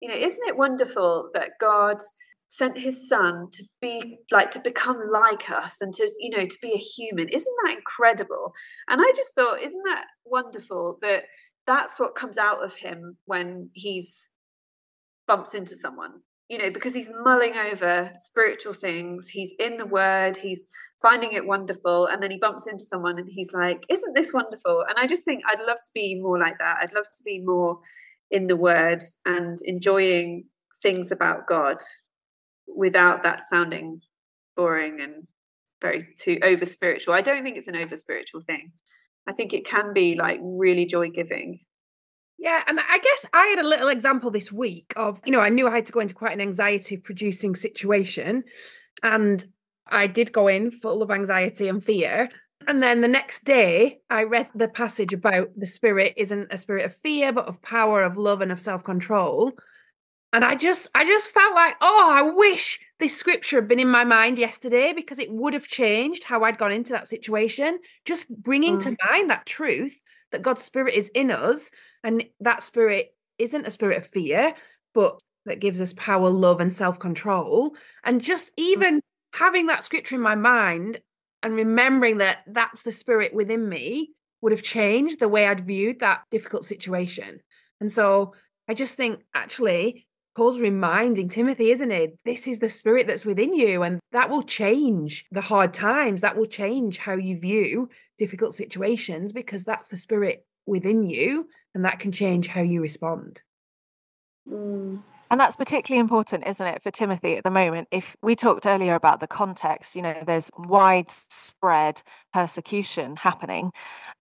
you 0.00 0.08
know, 0.08 0.14
isn't 0.14 0.48
it 0.48 0.56
wonderful 0.56 1.30
that 1.34 1.52
God 1.60 1.98
sent 2.50 2.78
his 2.78 3.06
son 3.08 3.46
to 3.52 3.62
be 3.80 4.18
like 4.32 4.50
to 4.50 4.60
become 4.60 4.98
like 5.12 5.50
us 5.50 5.82
and 5.82 5.92
to 5.92 6.10
you 6.18 6.30
know 6.30 6.46
to 6.46 6.58
be 6.62 6.72
a 6.72 6.78
human? 6.78 7.28
Isn't 7.28 7.54
that 7.64 7.76
incredible? 7.76 8.52
And 8.88 9.00
i 9.00 9.12
just 9.14 9.34
thought 9.34 9.60
isn't 9.60 9.82
that 9.84 10.06
wonderful 10.24 10.98
that 11.02 11.24
that's 11.66 12.00
what 12.00 12.14
comes 12.14 12.38
out 12.38 12.64
of 12.64 12.74
him 12.74 13.18
when 13.26 13.70
he's 13.74 14.30
bumps 15.26 15.54
into 15.54 15.76
someone? 15.76 16.20
You 16.48 16.56
know 16.56 16.70
because 16.70 16.94
he's 16.94 17.10
mulling 17.22 17.56
over 17.56 18.10
spiritual 18.18 18.72
things 18.72 19.28
he's 19.28 19.52
in 19.58 19.76
the 19.76 19.84
word 19.84 20.38
he's 20.38 20.66
finding 21.02 21.34
it 21.34 21.46
wonderful 21.46 22.06
and 22.06 22.22
then 22.22 22.30
he 22.30 22.38
bumps 22.38 22.66
into 22.66 22.84
someone 22.84 23.18
and 23.18 23.28
he's 23.30 23.52
like 23.52 23.84
isn't 23.90 24.14
this 24.14 24.32
wonderful? 24.32 24.84
And 24.88 24.98
i 24.98 25.06
just 25.06 25.26
think 25.26 25.42
i'd 25.46 25.66
love 25.66 25.76
to 25.84 25.90
be 25.94 26.18
more 26.18 26.38
like 26.38 26.56
that. 26.58 26.78
I'd 26.80 26.94
love 26.94 27.04
to 27.04 27.22
be 27.22 27.40
more 27.40 27.78
in 28.30 28.46
the 28.46 28.56
word 28.56 29.02
and 29.24 29.58
enjoying 29.64 30.44
things 30.82 31.10
about 31.10 31.46
god 31.48 31.78
without 32.66 33.22
that 33.22 33.40
sounding 33.40 34.00
boring 34.56 35.00
and 35.00 35.26
very 35.80 36.06
too 36.18 36.38
over 36.42 36.66
spiritual. 36.66 37.14
I 37.14 37.20
don't 37.20 37.42
think 37.42 37.56
it's 37.56 37.68
an 37.68 37.76
over 37.76 37.96
spiritual 37.96 38.40
thing. 38.40 38.72
I 39.26 39.32
think 39.32 39.52
it 39.52 39.66
can 39.66 39.92
be 39.92 40.16
like 40.16 40.40
really 40.42 40.86
joy 40.86 41.10
giving. 41.10 41.60
Yeah, 42.38 42.62
and 42.66 42.78
I 42.78 42.98
guess 42.98 43.26
I 43.32 43.46
had 43.46 43.58
a 43.58 43.68
little 43.68 43.88
example 43.88 44.30
this 44.30 44.52
week 44.52 44.92
of, 44.96 45.20
you 45.24 45.32
know, 45.32 45.40
I 45.40 45.48
knew 45.48 45.66
I 45.66 45.74
had 45.74 45.86
to 45.86 45.92
go 45.92 46.00
into 46.00 46.14
quite 46.14 46.32
an 46.32 46.40
anxiety 46.40 46.96
producing 46.96 47.56
situation. 47.56 48.44
And 49.02 49.44
I 49.88 50.06
did 50.06 50.32
go 50.32 50.46
in 50.46 50.70
full 50.70 51.02
of 51.02 51.10
anxiety 51.10 51.68
and 51.68 51.84
fear. 51.84 52.28
And 52.68 52.82
then 52.82 53.00
the 53.00 53.08
next 53.08 53.44
day, 53.44 53.98
I 54.10 54.24
read 54.24 54.50
the 54.54 54.68
passage 54.68 55.12
about 55.12 55.48
the 55.56 55.66
spirit 55.66 56.14
isn't 56.16 56.52
a 56.52 56.58
spirit 56.58 56.84
of 56.84 56.94
fear, 57.02 57.32
but 57.32 57.48
of 57.48 57.60
power, 57.62 58.02
of 58.02 58.16
love, 58.16 58.42
and 58.42 58.52
of 58.52 58.60
self 58.60 58.84
control 58.84 59.54
and 60.32 60.44
i 60.44 60.54
just 60.54 60.88
i 60.94 61.04
just 61.04 61.28
felt 61.28 61.54
like 61.54 61.74
oh 61.80 62.08
i 62.10 62.22
wish 62.22 62.78
this 63.00 63.16
scripture 63.16 63.56
had 63.56 63.68
been 63.68 63.80
in 63.80 63.88
my 63.88 64.04
mind 64.04 64.38
yesterday 64.38 64.92
because 64.94 65.18
it 65.18 65.30
would 65.30 65.54
have 65.54 65.66
changed 65.66 66.24
how 66.24 66.44
i'd 66.44 66.58
gone 66.58 66.72
into 66.72 66.92
that 66.92 67.08
situation 67.08 67.78
just 68.04 68.28
bringing 68.28 68.78
mm. 68.78 68.82
to 68.82 68.96
mind 69.08 69.30
that 69.30 69.46
truth 69.46 69.98
that 70.32 70.42
god's 70.42 70.62
spirit 70.62 70.94
is 70.94 71.10
in 71.14 71.30
us 71.30 71.70
and 72.04 72.24
that 72.40 72.62
spirit 72.62 73.14
isn't 73.38 73.66
a 73.66 73.70
spirit 73.70 73.98
of 73.98 74.06
fear 74.06 74.54
but 74.94 75.20
that 75.46 75.60
gives 75.60 75.80
us 75.80 75.94
power 75.94 76.28
love 76.28 76.60
and 76.60 76.76
self-control 76.76 77.74
and 78.04 78.22
just 78.22 78.48
mm. 78.48 78.52
even 78.58 79.00
having 79.34 79.66
that 79.66 79.84
scripture 79.84 80.14
in 80.14 80.20
my 80.20 80.34
mind 80.34 81.00
and 81.42 81.54
remembering 81.54 82.18
that 82.18 82.38
that's 82.46 82.82
the 82.82 82.92
spirit 82.92 83.34
within 83.34 83.68
me 83.68 84.10
would 84.40 84.52
have 84.52 84.62
changed 84.62 85.18
the 85.18 85.28
way 85.28 85.46
i'd 85.46 85.66
viewed 85.66 86.00
that 86.00 86.22
difficult 86.30 86.64
situation 86.64 87.40
and 87.80 87.90
so 87.90 88.34
I 88.68 88.74
just 88.74 88.96
think 88.96 89.24
actually 89.34 90.06
Paul's 90.36 90.60
reminding 90.60 91.30
Timothy, 91.30 91.70
isn't 91.70 91.90
it? 91.90 92.16
This 92.24 92.46
is 92.46 92.58
the 92.60 92.68
spirit 92.68 93.06
that's 93.06 93.26
within 93.26 93.54
you, 93.54 93.82
and 93.82 93.98
that 94.12 94.30
will 94.30 94.44
change 94.44 95.24
the 95.32 95.40
hard 95.40 95.74
times. 95.74 96.20
That 96.20 96.36
will 96.36 96.46
change 96.46 96.98
how 96.98 97.14
you 97.14 97.36
view 97.38 97.88
difficult 98.18 98.54
situations 98.54 99.32
because 99.32 99.64
that's 99.64 99.88
the 99.88 99.96
spirit 99.96 100.46
within 100.66 101.02
you, 101.02 101.48
and 101.74 101.84
that 101.84 101.98
can 101.98 102.12
change 102.12 102.46
how 102.46 102.60
you 102.60 102.82
respond. 102.82 103.40
Mm. 104.48 105.02
And 105.30 105.38
that's 105.38 105.56
particularly 105.56 106.00
important, 106.00 106.46
isn't 106.46 106.66
it, 106.66 106.82
for 106.82 106.90
Timothy 106.90 107.36
at 107.36 107.44
the 107.44 107.50
moment? 107.50 107.88
If 107.90 108.16
we 108.22 108.34
talked 108.34 108.66
earlier 108.66 108.94
about 108.94 109.20
the 109.20 109.26
context, 109.26 109.94
you 109.94 110.02
know, 110.02 110.16
there's 110.26 110.50
widespread 110.56 112.02
persecution 112.32 113.16
happening. 113.16 113.72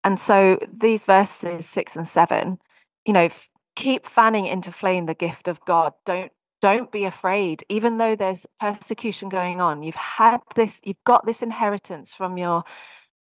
And 0.03 0.19
so 0.19 0.59
these 0.71 1.05
verses 1.05 1.65
six 1.65 1.95
and 1.95 2.07
seven, 2.07 2.59
you 3.05 3.13
know, 3.13 3.29
keep 3.75 4.07
fanning 4.07 4.47
into 4.47 4.71
flame 4.71 5.05
the 5.05 5.13
gift 5.13 5.47
of 5.47 5.59
God. 5.65 5.93
Don't 6.05 6.31
don't 6.61 6.91
be 6.91 7.05
afraid 7.05 7.63
even 7.69 7.97
though 7.97 8.15
there's 8.15 8.45
persecution 8.59 9.29
going 9.29 9.61
on 9.61 9.83
you've 9.83 9.93
had 9.93 10.39
this 10.55 10.81
you've 10.83 11.03
got 11.05 11.23
this 11.25 11.43
inheritance 11.43 12.13
from 12.13 12.37
your 12.37 12.63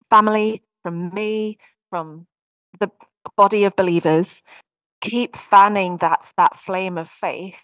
family 0.10 0.63
from 0.84 1.13
me 1.13 1.58
from 1.89 2.26
the 2.80 2.89
body 3.36 3.65
of 3.65 3.76
believers 3.76 4.41
keep 5.02 5.36
fanning 5.36 5.98
that 5.98 6.19
that 6.38 6.58
flame 6.62 6.98
of 6.98 7.10
faith 7.10 7.56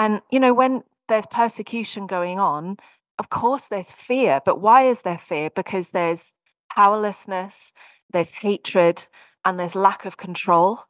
and 0.00 0.20
you 0.30 0.40
know 0.40 0.54
when 0.54 0.82
there's 1.08 1.26
persecution 1.30 2.06
going 2.06 2.40
on 2.40 2.76
of 3.18 3.30
course 3.30 3.68
there's 3.68 3.92
fear 3.92 4.40
but 4.44 4.60
why 4.60 4.88
is 4.88 5.02
there 5.02 5.18
fear 5.18 5.50
because 5.54 5.90
there's 5.90 6.32
powerlessness 6.74 7.72
there's 8.12 8.30
hatred 8.32 9.04
and 9.44 9.58
there's 9.58 9.74
lack 9.74 10.04
of 10.04 10.16
control 10.16 10.80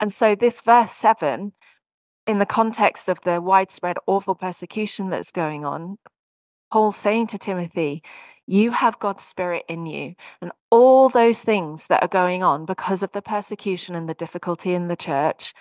and 0.00 0.12
so, 0.12 0.34
this 0.34 0.62
verse 0.62 0.92
7, 0.92 1.52
in 2.26 2.38
the 2.38 2.46
context 2.46 3.10
of 3.10 3.20
the 3.22 3.40
widespread 3.40 3.98
awful 4.06 4.34
persecution 4.34 5.10
that's 5.10 5.30
going 5.30 5.66
on, 5.66 5.98
Paul's 6.72 6.96
saying 6.96 7.26
to 7.28 7.38
Timothy, 7.38 8.02
You 8.46 8.70
have 8.70 8.98
God's 8.98 9.24
Spirit 9.24 9.64
in 9.68 9.84
you. 9.84 10.14
And 10.40 10.52
all 10.70 11.10
those 11.10 11.42
things 11.42 11.86
that 11.88 12.02
are 12.02 12.08
going 12.08 12.42
on 12.42 12.64
because 12.64 13.02
of 13.02 13.12
the 13.12 13.20
persecution 13.20 13.94
and 13.94 14.08
the 14.08 14.14
difficulty 14.14 14.72
in 14.72 14.88
the 14.88 14.96
church, 14.96 15.52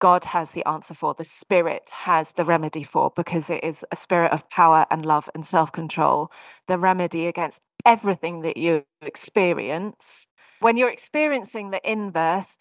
God 0.00 0.24
has 0.24 0.50
the 0.50 0.66
answer 0.68 0.94
for. 0.94 1.14
The 1.14 1.24
Spirit 1.24 1.90
has 1.90 2.32
the 2.32 2.44
remedy 2.44 2.84
for 2.84 3.12
because 3.14 3.48
it 3.50 3.62
is 3.62 3.84
a 3.90 3.96
spirit 3.96 4.32
of 4.32 4.48
power 4.50 4.86
and 4.90 5.06
love 5.06 5.28
and 5.34 5.46
self 5.46 5.72
control, 5.72 6.30
the 6.68 6.78
remedy 6.78 7.26
against 7.26 7.60
everything 7.86 8.42
that 8.42 8.56
you 8.56 8.84
experience. 9.02 10.26
When 10.60 10.76
you're 10.76 10.90
experiencing 10.90 11.70
the 11.70 11.80
inverse, 11.90 12.56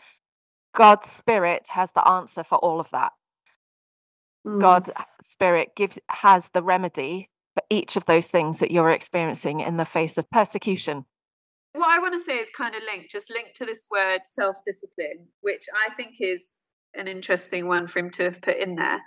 God's 0.76 1.12
spirit 1.12 1.68
has 1.70 1.90
the 1.96 2.08
answer 2.08 2.44
for 2.44 2.58
all 2.58 2.80
of 2.80 2.90
that. 2.92 3.12
Mm. 4.46 4.60
God's 4.60 4.90
spirit 5.24 5.70
gives 5.76 5.98
has 6.10 6.50
the 6.54 6.64
remedy 6.64 7.30
for 7.54 7.64
each 7.70 7.96
of 7.96 8.06
those 8.06 8.28
things 8.28 8.60
that 8.60 8.72
you're 8.72 8.90
experiencing 8.92 9.60
in 9.60 9.78
the 9.78 9.86
face 9.86 10.18
of 10.18 10.30
persecution. 10.32 11.06
What 11.74 11.90
I 11.90 12.00
want 12.00 12.14
to 12.14 12.20
say 12.20 12.38
is 12.38 12.50
kind 12.56 12.76
of 12.76 12.84
linked, 12.84 13.12
just 13.12 13.32
linked 13.32 13.56
to 13.56 13.66
this 13.66 13.88
word 13.90 14.22
self 14.26 14.58
discipline, 14.66 15.28
which 15.42 15.66
I 15.88 15.94
think 15.94 16.16
is 16.20 16.63
an 16.96 17.08
interesting 17.08 17.68
one 17.68 17.88
for 17.88 18.00
him 18.00 18.10
to 18.12 18.24
have 18.24 18.42
put 18.42 18.58
in 18.58 18.76
there. 18.76 19.00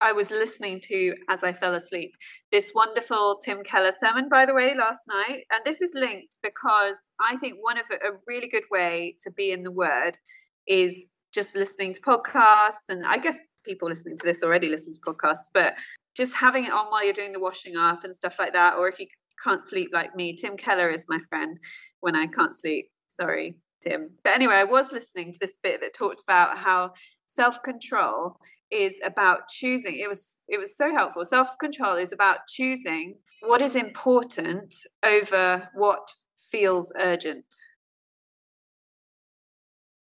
I 0.00 0.12
was 0.12 0.30
listening 0.30 0.80
to 0.84 1.14
as 1.30 1.42
I 1.42 1.52
fell 1.52 1.74
asleep 1.74 2.12
this 2.52 2.72
wonderful 2.74 3.38
Tim 3.42 3.62
Keller 3.62 3.92
sermon, 3.92 4.28
by 4.28 4.44
the 4.44 4.54
way, 4.54 4.74
last 4.78 5.08
night. 5.08 5.44
And 5.52 5.62
this 5.64 5.80
is 5.80 5.92
linked 5.94 6.36
because 6.42 7.12
I 7.20 7.36
think 7.38 7.56
one 7.60 7.78
of 7.78 7.86
a 7.90 8.16
really 8.26 8.48
good 8.48 8.64
way 8.70 9.16
to 9.20 9.30
be 9.30 9.50
in 9.50 9.62
the 9.62 9.70
Word 9.70 10.18
is 10.66 11.10
just 11.34 11.56
listening 11.56 11.92
to 11.92 12.00
podcasts 12.00 12.88
and 12.88 13.04
i 13.04 13.18
guess 13.18 13.46
people 13.64 13.88
listening 13.88 14.16
to 14.16 14.24
this 14.24 14.42
already 14.42 14.68
listen 14.68 14.92
to 14.92 15.00
podcasts 15.00 15.50
but 15.52 15.74
just 16.16 16.32
having 16.32 16.64
it 16.64 16.72
on 16.72 16.86
while 16.86 17.04
you're 17.04 17.12
doing 17.12 17.32
the 17.32 17.40
washing 17.40 17.76
up 17.76 18.04
and 18.04 18.14
stuff 18.14 18.36
like 18.38 18.52
that 18.52 18.76
or 18.76 18.88
if 18.88 19.00
you 19.00 19.06
can't 19.42 19.64
sleep 19.64 19.90
like 19.92 20.14
me 20.14 20.34
tim 20.36 20.56
keller 20.56 20.88
is 20.88 21.06
my 21.08 21.18
friend 21.28 21.58
when 22.00 22.14
i 22.14 22.26
can't 22.28 22.54
sleep 22.54 22.88
sorry 23.08 23.56
tim 23.84 24.10
but 24.22 24.34
anyway 24.34 24.54
i 24.54 24.64
was 24.64 24.92
listening 24.92 25.32
to 25.32 25.38
this 25.38 25.58
bit 25.62 25.80
that 25.80 25.94
talked 25.94 26.22
about 26.22 26.56
how 26.58 26.90
self-control 27.26 28.36
is 28.70 29.00
about 29.04 29.48
choosing. 29.48 29.96
It 29.96 30.08
was 30.08 30.38
it 30.48 30.58
was 30.58 30.76
so 30.76 30.90
helpful. 30.92 31.24
Self-control 31.24 31.96
is 31.96 32.12
about 32.12 32.46
choosing 32.48 33.14
what 33.42 33.60
is 33.60 33.76
important 33.76 34.74
over 35.04 35.68
what 35.74 36.08
feels 36.50 36.92
urgent. 36.98 37.44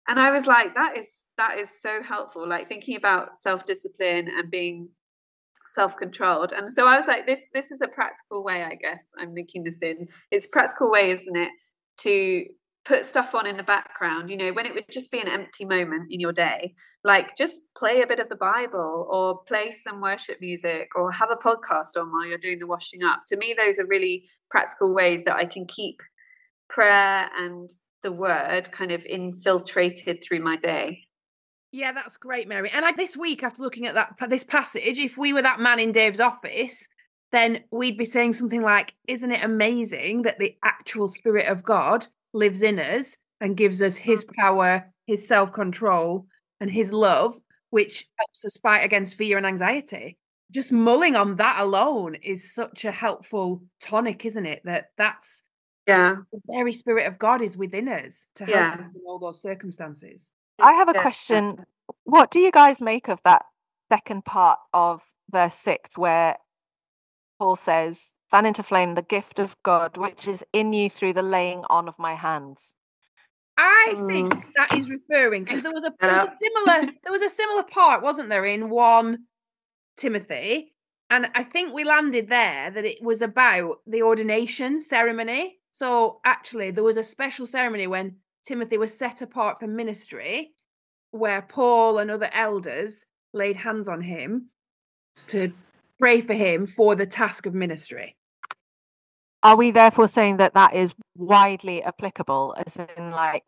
And 0.07 0.19
i 0.19 0.31
was 0.31 0.45
like 0.47 0.73
that 0.75 0.97
is 0.97 1.07
that 1.37 1.57
is 1.57 1.69
so 1.81 2.01
helpful 2.03 2.47
like 2.47 2.67
thinking 2.67 2.95
about 2.95 3.39
self-discipline 3.39 4.27
and 4.27 4.51
being 4.51 4.89
self-controlled. 5.73 6.51
And 6.51 6.71
so 6.71 6.87
i 6.87 6.95
was 6.97 7.07
like 7.07 7.25
this 7.25 7.41
this 7.53 7.71
is 7.71 7.81
a 7.81 7.87
practical 7.87 8.43
way 8.43 8.63
i 8.63 8.75
guess 8.75 9.05
i'm 9.19 9.33
linking 9.33 9.63
this 9.63 9.81
in. 9.81 10.07
It's 10.31 10.45
a 10.45 10.49
practical 10.49 10.91
way 10.91 11.11
isn't 11.11 11.35
it 11.35 11.51
to 11.99 12.45
put 12.83 13.05
stuff 13.05 13.35
on 13.35 13.45
in 13.45 13.57
the 13.57 13.63
background 13.63 14.29
you 14.29 14.37
know 14.37 14.51
when 14.53 14.65
it 14.65 14.73
would 14.73 14.85
just 14.89 15.11
be 15.11 15.19
an 15.19 15.27
empty 15.27 15.65
moment 15.65 16.07
in 16.09 16.19
your 16.19 16.31
day 16.31 16.73
like 17.03 17.35
just 17.37 17.61
play 17.77 18.01
a 18.01 18.07
bit 18.07 18.19
of 18.19 18.27
the 18.29 18.35
bible 18.35 19.07
or 19.11 19.39
play 19.47 19.69
some 19.69 20.01
worship 20.01 20.37
music 20.41 20.89
or 20.95 21.11
have 21.11 21.29
a 21.29 21.35
podcast 21.35 21.95
on 21.99 22.11
while 22.11 22.25
you're 22.25 22.37
doing 22.37 22.59
the 22.59 22.67
washing 22.67 23.03
up. 23.03 23.21
To 23.27 23.37
me 23.37 23.55
those 23.57 23.79
are 23.79 23.85
really 23.85 24.23
practical 24.49 24.93
ways 24.93 25.23
that 25.25 25.35
i 25.35 25.45
can 25.45 25.65
keep 25.65 26.01
prayer 26.69 27.29
and 27.37 27.69
the 28.01 28.11
word 28.11 28.71
kind 28.71 28.91
of 28.91 29.05
infiltrated 29.05 30.23
through 30.23 30.39
my 30.39 30.55
day. 30.55 31.01
Yeah 31.71 31.91
that's 31.91 32.17
great 32.17 32.47
mary. 32.47 32.71
And 32.71 32.97
this 32.97 33.15
week 33.15 33.43
after 33.43 33.61
looking 33.61 33.85
at 33.85 33.93
that 33.93 34.15
this 34.29 34.43
passage 34.43 34.97
if 34.97 35.17
we 35.17 35.33
were 35.33 35.43
that 35.43 35.59
man 35.59 35.79
in 35.79 35.91
dave's 35.91 36.19
office 36.19 36.87
then 37.31 37.63
we'd 37.71 37.97
be 37.97 38.05
saying 38.05 38.33
something 38.33 38.63
like 38.63 38.95
isn't 39.07 39.31
it 39.31 39.43
amazing 39.43 40.23
that 40.23 40.39
the 40.39 40.55
actual 40.63 41.09
spirit 41.09 41.47
of 41.47 41.63
god 41.63 42.07
lives 42.33 42.61
in 42.61 42.79
us 42.79 43.17
and 43.39 43.57
gives 43.57 43.81
us 43.81 43.95
his 43.95 44.23
mm. 44.25 44.33
power, 44.35 44.91
his 45.07 45.27
self 45.27 45.51
control, 45.51 46.27
and 46.59 46.69
his 46.69 46.91
love, 46.91 47.39
which 47.69 48.07
helps 48.17 48.45
us 48.45 48.57
fight 48.57 48.83
against 48.83 49.15
fear 49.15 49.37
and 49.37 49.45
anxiety. 49.45 50.17
Just 50.51 50.71
mulling 50.71 51.15
on 51.15 51.37
that 51.37 51.61
alone 51.61 52.15
is 52.15 52.53
such 52.53 52.85
a 52.85 52.91
helpful 52.91 53.63
tonic, 53.79 54.25
isn't 54.25 54.45
it? 54.45 54.61
That 54.65 54.91
that's 54.97 55.43
yeah, 55.87 56.15
the 56.31 56.39
very 56.47 56.73
spirit 56.73 57.07
of 57.07 57.17
God 57.17 57.41
is 57.41 57.57
within 57.57 57.87
us 57.87 58.27
to 58.35 58.45
help 58.45 58.55
yeah. 58.55 58.73
in 58.75 59.01
all 59.07 59.19
those 59.19 59.41
circumstances. 59.41 60.29
I 60.59 60.73
have 60.73 60.89
a 60.89 60.93
question. 60.93 61.65
What 62.03 62.31
do 62.31 62.39
you 62.39 62.51
guys 62.51 62.81
make 62.81 63.09
of 63.09 63.19
that 63.23 63.45
second 63.89 64.23
part 64.23 64.59
of 64.73 65.01
verse 65.31 65.55
six 65.55 65.97
where 65.97 66.35
Paul 67.39 67.55
says, 67.55 67.99
fan 68.31 68.45
into 68.45 68.63
flame 68.63 68.95
the 68.95 69.01
gift 69.01 69.39
of 69.39 69.55
God 69.63 69.97
which 69.97 70.27
is 70.27 70.43
in 70.53 70.73
you 70.73 70.89
through 70.89 71.13
the 71.13 71.21
laying 71.21 71.63
on 71.69 71.87
of 71.87 71.99
my 71.99 72.15
hands. 72.15 72.73
I 73.57 73.93
think 74.07 74.33
mm. 74.33 74.43
that 74.55 74.73
is 74.73 74.89
referring 74.89 75.43
because 75.43 75.63
there 75.63 75.71
was 75.71 75.83
a, 75.83 75.93
there 75.99 76.09
was 76.09 76.27
a 76.27 76.37
similar 76.41 76.91
there 77.03 77.11
was 77.11 77.21
a 77.21 77.29
similar 77.29 77.63
part, 77.63 78.01
wasn't 78.01 78.29
there, 78.29 78.45
in 78.45 78.69
one 78.69 79.25
Timothy, 79.97 80.73
and 81.11 81.29
I 81.35 81.43
think 81.43 81.73
we 81.73 81.83
landed 81.83 82.29
there 82.29 82.71
that 82.71 82.85
it 82.85 83.03
was 83.03 83.21
about 83.21 83.79
the 83.85 84.01
ordination 84.01 84.81
ceremony. 84.81 85.59
So 85.73 86.21
actually, 86.25 86.71
there 86.71 86.83
was 86.83 86.97
a 86.97 87.03
special 87.03 87.45
ceremony 87.45 87.85
when 87.85 88.15
Timothy 88.47 88.77
was 88.77 88.97
set 88.97 89.21
apart 89.21 89.59
for 89.59 89.67
ministry, 89.67 90.53
where 91.11 91.41
Paul 91.41 91.99
and 91.99 92.09
other 92.09 92.29
elders 92.33 93.05
laid 93.33 93.57
hands 93.57 93.87
on 93.87 94.01
him 94.01 94.49
to 95.27 95.53
pray 95.99 96.21
for 96.21 96.33
him 96.33 96.65
for 96.65 96.95
the 96.95 97.05
task 97.05 97.45
of 97.45 97.53
ministry. 97.53 98.15
Are 99.43 99.55
we 99.55 99.71
therefore 99.71 100.07
saying 100.07 100.37
that 100.37 100.53
that 100.53 100.75
is 100.75 100.93
widely 101.15 101.81
applicable, 101.83 102.55
as 102.65 102.75
in 102.75 103.11
like, 103.11 103.43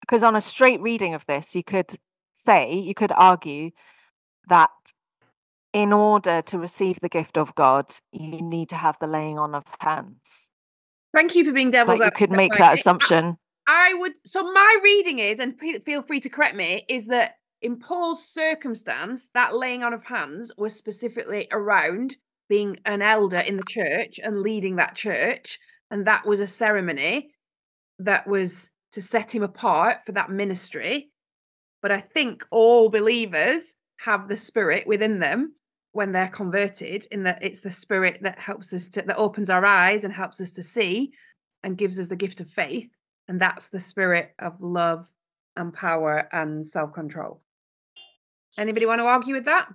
because 0.00 0.22
on 0.22 0.36
a 0.36 0.40
straight 0.40 0.80
reading 0.80 1.14
of 1.14 1.24
this, 1.26 1.54
you 1.54 1.64
could 1.64 1.98
say, 2.32 2.74
you 2.74 2.94
could 2.94 3.12
argue 3.14 3.70
that 4.48 4.70
in 5.72 5.92
order 5.92 6.42
to 6.42 6.58
receive 6.58 6.98
the 7.00 7.08
gift 7.08 7.36
of 7.38 7.54
God, 7.54 7.92
you 8.12 8.40
need 8.42 8.68
to 8.68 8.76
have 8.76 8.96
the 9.00 9.06
laying 9.06 9.38
on 9.38 9.54
of 9.54 9.64
hands. 9.80 10.50
Thank 11.14 11.34
you 11.34 11.44
for 11.44 11.52
being 11.52 11.70
devil's 11.70 11.98
like 11.98 12.12
You 12.20 12.26
could 12.26 12.30
make 12.30 12.52
that 12.58 12.78
assumption. 12.78 13.36
I, 13.66 13.90
I 13.92 13.94
would. 13.94 14.12
So 14.24 14.42
my 14.42 14.78
reading 14.82 15.18
is, 15.18 15.38
and 15.38 15.54
feel 15.84 16.02
free 16.02 16.20
to 16.20 16.28
correct 16.28 16.56
me, 16.56 16.84
is 16.88 17.06
that 17.06 17.36
in 17.60 17.78
Paul's 17.78 18.26
circumstance, 18.26 19.28
that 19.34 19.54
laying 19.54 19.82
on 19.82 19.92
of 19.92 20.04
hands 20.04 20.52
was 20.56 20.74
specifically 20.74 21.48
around 21.52 22.16
being 22.52 22.76
an 22.84 23.00
elder 23.00 23.38
in 23.38 23.56
the 23.56 23.64
church 23.66 24.20
and 24.22 24.38
leading 24.38 24.76
that 24.76 24.94
church. 24.94 25.58
And 25.90 26.06
that 26.06 26.26
was 26.26 26.38
a 26.38 26.46
ceremony 26.46 27.30
that 27.98 28.26
was 28.26 28.68
to 28.92 29.00
set 29.00 29.34
him 29.34 29.42
apart 29.42 30.00
for 30.04 30.12
that 30.12 30.28
ministry. 30.28 31.08
But 31.80 31.92
I 31.92 32.00
think 32.02 32.44
all 32.50 32.90
believers 32.90 33.74
have 34.00 34.28
the 34.28 34.36
spirit 34.36 34.86
within 34.86 35.18
them 35.18 35.54
when 35.92 36.12
they're 36.12 36.28
converted, 36.28 37.06
in 37.10 37.22
that 37.22 37.38
it's 37.40 37.60
the 37.60 37.70
spirit 37.70 38.18
that 38.20 38.38
helps 38.38 38.74
us 38.74 38.86
to, 38.88 39.00
that 39.00 39.16
opens 39.16 39.48
our 39.48 39.64
eyes 39.64 40.04
and 40.04 40.12
helps 40.12 40.38
us 40.38 40.50
to 40.50 40.62
see 40.62 41.10
and 41.62 41.78
gives 41.78 41.98
us 41.98 42.08
the 42.08 42.16
gift 42.16 42.38
of 42.40 42.50
faith. 42.50 42.90
And 43.28 43.40
that's 43.40 43.68
the 43.68 43.80
spirit 43.80 44.34
of 44.38 44.60
love 44.60 45.06
and 45.56 45.72
power 45.72 46.28
and 46.30 46.68
self 46.68 46.92
control. 46.92 47.40
Anybody 48.58 48.84
want 48.84 48.98
to 48.98 49.06
argue 49.06 49.34
with 49.36 49.46
that? 49.46 49.68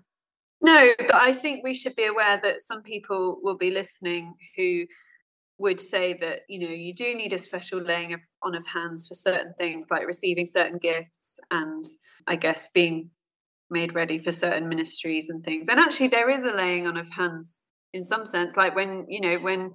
No, 0.62 0.92
but 0.98 1.16
I 1.16 1.34
think 1.34 1.64
we 1.64 1.74
should 1.74 1.96
be 1.96 2.06
aware 2.06 2.40
that 2.42 2.62
some 2.62 2.82
people 2.82 3.40
will 3.44 3.58
be 3.58 3.70
listening 3.72 4.34
who 4.56 4.86
would 5.60 5.82
say 5.82 6.14
that 6.14 6.42
you 6.48 6.60
know 6.60 6.74
you 6.74 6.94
do 6.94 7.16
need 7.16 7.34
a 7.34 7.38
special 7.38 7.80
laying 7.80 8.16
on 8.44 8.56
of 8.56 8.66
hands 8.68 9.08
for 9.08 9.16
certain 9.16 9.54
things 9.58 9.88
like 9.90 10.06
receiving 10.06 10.46
certain 10.46 10.78
gifts 10.78 11.40
and 11.50 11.84
i 12.28 12.36
guess 12.36 12.70
being 12.76 13.10
made 13.70 13.94
ready 13.96 14.18
for 14.18 14.32
certain 14.32 14.70
ministries 14.70 15.30
and 15.30 15.44
things. 15.44 15.70
And 15.70 15.80
actually 15.80 16.08
there 16.08 16.30
is 16.30 16.44
a 16.44 16.54
laying 16.54 16.88
on 16.88 16.98
of 16.98 17.10
hands 17.10 17.64
in 17.94 18.04
some 18.04 18.26
sense 18.26 18.56
like 18.58 18.76
when 18.76 19.06
you 19.10 19.22
know 19.22 19.38
when 19.38 19.74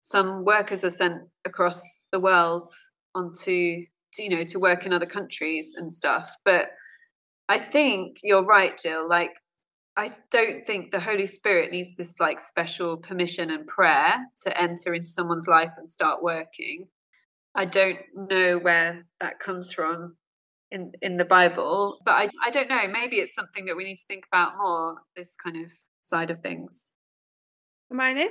some 0.00 0.44
workers 0.44 0.84
are 0.84 0.90
sent 0.90 1.22
across 1.44 2.06
the 2.12 2.20
world 2.20 2.68
onto 3.14 3.84
to, 4.14 4.22
you 4.22 4.28
know 4.28 4.44
to 4.44 4.58
work 4.58 4.86
in 4.86 4.92
other 4.92 5.06
countries 5.06 5.74
and 5.76 5.92
stuff. 5.92 6.34
But 6.44 6.70
i 7.48 7.58
think 7.58 8.18
you're 8.22 8.44
right 8.44 8.78
jill 8.78 9.08
like 9.08 9.32
I 9.98 10.12
don't 10.30 10.64
think 10.64 10.92
the 10.92 11.00
Holy 11.00 11.26
Spirit 11.26 11.72
needs 11.72 11.96
this 11.96 12.20
like 12.20 12.38
special 12.38 12.98
permission 12.98 13.50
and 13.50 13.66
prayer 13.66 14.14
to 14.44 14.60
enter 14.60 14.94
into 14.94 15.10
someone's 15.10 15.48
life 15.48 15.72
and 15.76 15.90
start 15.90 16.22
working. 16.22 16.86
I 17.52 17.64
don't 17.64 17.98
know 18.14 18.58
where 18.58 19.06
that 19.18 19.40
comes 19.40 19.72
from 19.72 20.16
in 20.70 20.92
in 21.02 21.16
the 21.16 21.24
Bible, 21.24 21.98
but 22.04 22.12
I 22.12 22.28
I 22.44 22.50
don't 22.50 22.68
know. 22.68 22.86
Maybe 22.86 23.16
it's 23.16 23.34
something 23.34 23.64
that 23.64 23.76
we 23.76 23.82
need 23.82 23.96
to 23.96 24.06
think 24.06 24.24
about 24.32 24.56
more. 24.56 24.98
This 25.16 25.34
kind 25.34 25.56
of 25.56 25.72
side 26.00 26.30
of 26.30 26.38
things. 26.38 26.86
Hermione, 27.90 28.28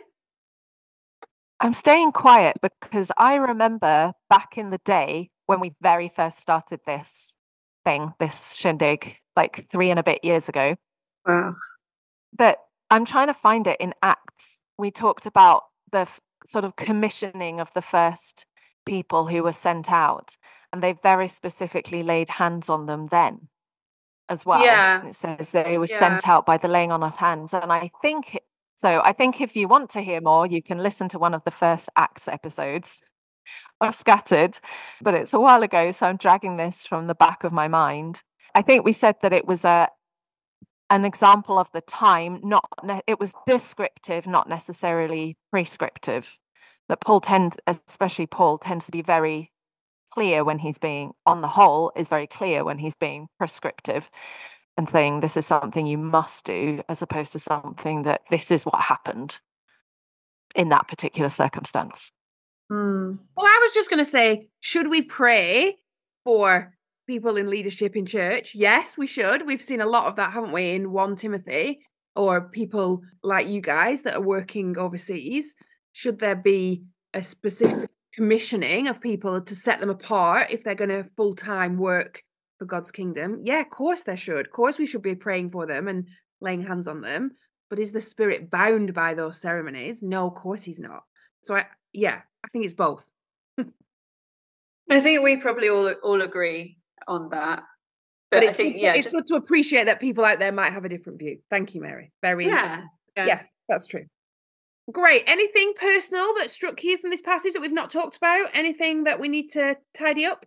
I'm 1.60 1.74
staying 1.74 2.14
quiet 2.14 2.56
because 2.62 3.12
I 3.18 3.36
remember 3.36 4.14
back 4.30 4.58
in 4.58 4.70
the 4.70 4.80
day 4.86 5.32
when 5.48 5.60
we 5.60 5.74
very 5.82 6.14
first 6.16 6.40
started 6.40 6.80
this 6.86 7.36
thing, 7.84 8.14
this 8.22 8.54
shindig, 8.54 9.18
like 9.36 9.68
three 9.70 9.90
and 9.90 10.00
a 10.00 10.04
bit 10.04 10.24
years 10.24 10.48
ago. 10.48 10.78
Wow. 11.28 11.56
But 12.38 12.60
I'm 12.90 13.06
trying 13.06 13.28
to 13.28 13.34
find 13.34 13.68
it 13.68 13.80
in 13.80 13.94
Acts. 14.02 14.58
We 14.78 14.92
talked 14.92 15.26
about 15.26 15.64
the 15.92 16.00
f- 16.00 16.20
sort 16.48 16.64
of 16.66 16.76
commissioning 16.76 17.60
of 17.60 17.72
the 17.74 17.82
first 17.82 18.46
people 18.86 19.28
who 19.28 19.44
were 19.44 19.54
sent 19.54 19.92
out, 19.92 20.38
and 20.72 20.82
they 20.82 20.94
very 21.04 21.28
specifically 21.28 22.04
laid 22.04 22.30
hands 22.30 22.70
on 22.70 22.86
them 22.86 23.08
then 23.08 23.50
as 24.30 24.46
well. 24.46 24.64
Yeah. 24.64 25.06
It 25.06 25.16
says 25.16 25.52
they 25.52 25.78
were 25.78 25.88
yeah. 25.90 26.00
sent 26.00 26.28
out 26.28 26.46
by 26.46 26.58
the 26.58 26.68
laying 26.68 26.92
on 26.92 27.04
of 27.04 27.16
hands. 27.16 27.54
And 27.54 27.72
I 27.72 27.92
think 28.02 28.40
so. 28.76 29.02
I 29.04 29.14
think 29.14 29.42
if 29.42 29.56
you 29.56 29.68
want 29.68 29.90
to 29.92 30.02
hear 30.02 30.22
more, 30.22 30.46
you 30.46 30.62
can 30.62 30.78
listen 30.78 31.10
to 31.10 31.20
one 31.20 31.34
of 31.34 31.44
the 31.44 31.52
first 31.52 31.90
Acts 31.96 32.28
episodes 32.28 33.02
of 33.82 33.96
Scattered, 33.96 34.60
but 35.02 35.14
it's 35.14 35.34
a 35.34 35.40
while 35.40 35.64
ago. 35.64 35.92
So 35.92 36.06
I'm 36.06 36.18
dragging 36.18 36.58
this 36.58 36.86
from 36.86 37.08
the 37.08 37.16
back 37.16 37.44
of 37.44 37.54
my 37.54 37.68
mind. 37.68 38.22
I 38.56 38.62
think 38.62 38.84
we 38.84 38.94
said 38.94 39.16
that 39.22 39.34
it 39.34 39.46
was 39.46 39.64
a 39.64 39.90
an 40.90 41.06
example 41.06 41.60
of 41.60 41.68
the 41.74 41.82
time 41.82 42.40
not 42.44 42.68
ne- 42.84 43.02
it 43.08 43.20
was 43.20 43.32
descriptive 43.46 44.26
not 44.26 44.50
necessarily 44.50 45.38
prescriptive 45.52 46.28
that 46.90 47.02
paul 47.02 47.22
tends 47.22 47.56
especially 47.68 48.26
paul 48.26 48.58
tends 48.58 48.86
to 48.86 48.92
be 48.92 49.02
very 49.02 49.52
clear 50.14 50.44
when 50.44 50.60
he's 50.60 50.78
being 50.78 51.12
on 51.26 51.42
the 51.42 51.48
whole 51.48 51.92
is 51.96 52.08
very 52.08 52.28
clear 52.28 52.64
when 52.64 52.78
he's 52.78 52.96
being 52.96 53.28
prescriptive 53.38 54.10
and 54.78 54.90
saying 54.90 55.20
this 55.20 55.38
is 55.38 55.46
something 55.46 55.86
you 55.86 55.98
must 55.98 56.46
do 56.46 56.82
as 56.88 57.02
opposed 57.02 57.32
to 57.34 57.40
something 57.40 58.04
that 58.04 58.22
this 58.30 58.52
is 58.52 58.66
what 58.66 58.82
happened 58.82 59.38
in 60.56 60.70
that 60.70 60.88
particular 60.88 61.30
circumstance 61.30 62.12
mm. 62.72 63.18
well 63.36 63.46
i 63.46 63.60
was 63.62 63.72
just 63.72 63.90
going 63.90 64.04
to 64.04 64.10
say 64.10 64.48
should 64.62 64.90
we 64.90 65.02
pray 65.02 65.76
for 66.24 66.77
people 67.08 67.38
in 67.38 67.50
leadership 67.50 67.96
in 67.96 68.06
church. 68.06 68.54
Yes, 68.54 68.98
we 68.98 69.08
should. 69.08 69.48
We've 69.48 69.62
seen 69.62 69.82
a 69.82 69.86
lot 69.86 70.08
of 70.08 70.18
that, 70.18 70.34
haven't 70.34 70.52
we, 70.52 70.74
in 70.74 70.92
1 70.92 71.16
Timothy 71.16 71.80
or 72.16 72.50
people 72.50 73.02
like 73.24 73.48
you 73.48 73.62
guys 73.62 74.02
that 74.02 74.16
are 74.16 74.22
working 74.22 74.78
overseas. 74.78 75.56
Should 75.94 76.20
there 76.20 76.36
be 76.36 76.84
a 77.14 77.24
specific 77.24 77.90
commissioning 78.14 78.88
of 78.88 79.02
people 79.02 79.42
to 79.42 79.56
set 79.56 79.80
them 79.80 79.90
apart 79.90 80.48
if 80.50 80.64
they're 80.64 80.76
going 80.76 80.90
to 80.90 81.10
full 81.16 81.34
time 81.34 81.78
work 81.78 82.22
for 82.60 82.66
God's 82.66 82.92
kingdom? 82.92 83.42
Yeah, 83.44 83.62
of 83.62 83.70
course 83.70 84.04
there 84.04 84.18
should. 84.18 84.48
Of 84.48 84.52
course, 84.52 84.78
we 84.78 84.86
should 84.86 85.02
be 85.02 85.16
praying 85.16 85.52
for 85.52 85.66
them 85.66 85.88
and 85.88 86.08
laying 86.42 86.62
hands 86.62 86.88
on 86.88 87.02
them. 87.02 87.32
But 87.70 87.80
is 87.80 87.92
the 87.92 88.02
spirit 88.02 88.50
bound 88.50 88.94
by 88.94 89.14
those 89.14 89.40
ceremonies? 89.42 90.02
No, 90.02 90.28
of 90.28 90.36
course 90.36 90.64
he's 90.64 90.80
not. 90.80 91.04
So 91.44 91.56
I, 91.56 91.66
yeah, 91.94 92.22
I 92.44 92.48
think 92.50 92.66
it's 92.66 92.74
both. 92.74 93.06
I 94.90 95.02
think 95.02 95.22
we 95.22 95.38
probably 95.38 95.70
all 95.70 95.90
all 96.04 96.22
agree 96.22 96.78
on 97.08 97.30
that. 97.30 97.64
But, 98.30 98.38
but 98.38 98.44
it's, 98.44 98.56
think, 98.56 98.74
good 98.74 98.80
to, 98.80 98.86
yeah, 98.86 98.94
it's 98.94 99.04
just... 99.04 99.16
good 99.16 99.26
to 99.28 99.36
appreciate 99.36 99.86
that 99.86 100.00
people 100.00 100.26
out 100.26 100.40
there 100.40 100.52
might 100.52 100.74
have 100.74 100.86
a 100.86 100.90
different 100.90 101.20
view. 101.20 101.40
Thank 101.50 101.76
you, 101.76 101.82
Mary. 101.82 102.12
Very 102.22 102.48
yeah. 102.48 102.84
yeah, 103.16 103.26
yeah 103.26 103.42
that's 103.70 103.88
true. 103.88 104.06
Great. 104.92 105.24
Anything 105.28 105.74
personal 105.80 106.34
that 106.38 106.50
struck 106.50 106.84
you 106.84 106.98
from 106.98 107.10
this 107.10 107.22
passage 107.22 107.54
that 107.54 107.62
we've 107.62 107.72
not 107.72 107.92
talked 107.92 108.18
about? 108.18 108.50
Anything 108.54 109.04
that 109.04 109.20
we 109.20 109.28
need 109.28 109.50
to 109.52 109.76
tidy 109.98 110.26
up? 110.26 110.46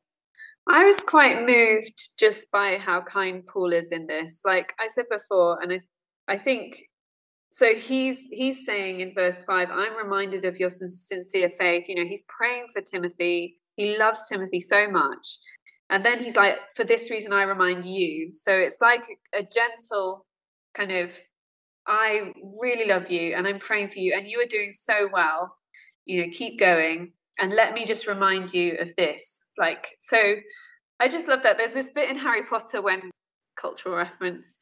I 0.66 0.84
was 0.84 1.00
quite 1.00 1.46
moved 1.46 2.18
just 2.18 2.50
by 2.50 2.78
how 2.78 3.02
kind 3.02 3.46
Paul 3.46 3.72
is 3.72 3.92
in 3.92 4.06
this. 4.06 4.42
Like 4.44 4.72
I 4.78 4.86
said 4.88 5.06
before, 5.10 5.60
and 5.62 5.72
I, 5.72 5.80
I 6.28 6.36
think 6.36 6.84
so 7.50 7.74
he's 7.74 8.28
he's 8.30 8.64
saying 8.64 9.00
in 9.00 9.12
verse 9.12 9.42
5 9.44 9.70
i'm 9.70 9.96
reminded 9.96 10.44
of 10.44 10.58
your 10.58 10.70
sincere 10.70 11.50
faith 11.50 11.88
you 11.88 11.96
know 11.96 12.04
he's 12.04 12.22
praying 12.28 12.66
for 12.72 12.80
timothy 12.80 13.58
he 13.76 13.98
loves 13.98 14.28
timothy 14.28 14.60
so 14.60 14.88
much 14.88 15.38
and 15.90 16.05
then 16.05 16.18
he's 16.18 16.37
like 16.37 16.59
for 16.74 16.85
this 16.85 17.11
reason 17.11 17.33
i 17.33 17.42
remind 17.42 17.85
you 17.85 18.33
so 18.33 18.53
it's 18.53 18.76
like 18.81 19.03
a 19.35 19.42
gentle 19.42 20.24
kind 20.74 20.92
of 20.92 21.18
i 21.87 22.33
really 22.61 22.88
love 22.88 23.11
you 23.11 23.35
and 23.35 23.46
i'm 23.46 23.59
praying 23.59 23.88
for 23.88 23.98
you 23.98 24.14
and 24.16 24.26
you 24.26 24.40
are 24.40 24.46
doing 24.46 24.72
so 24.72 25.09
well 25.12 25.55
you 26.05 26.22
know 26.22 26.29
keep 26.33 26.59
going 26.59 27.12
and 27.38 27.53
let 27.53 27.74
me 27.74 27.85
just 27.85 28.07
remind 28.07 28.53
you 28.53 28.76
of 28.79 28.94
this 28.96 29.44
like 29.59 29.88
so 29.98 30.35
i 31.00 31.09
just 31.09 31.29
love 31.29 31.42
that 31.42 31.59
there's 31.59 31.74
this 31.74 31.90
bit 31.90 32.09
in 32.09 32.16
harry 32.16 32.44
potter 32.44 32.81
when 32.81 33.11
cultural 33.57 33.94
reference 33.94 34.57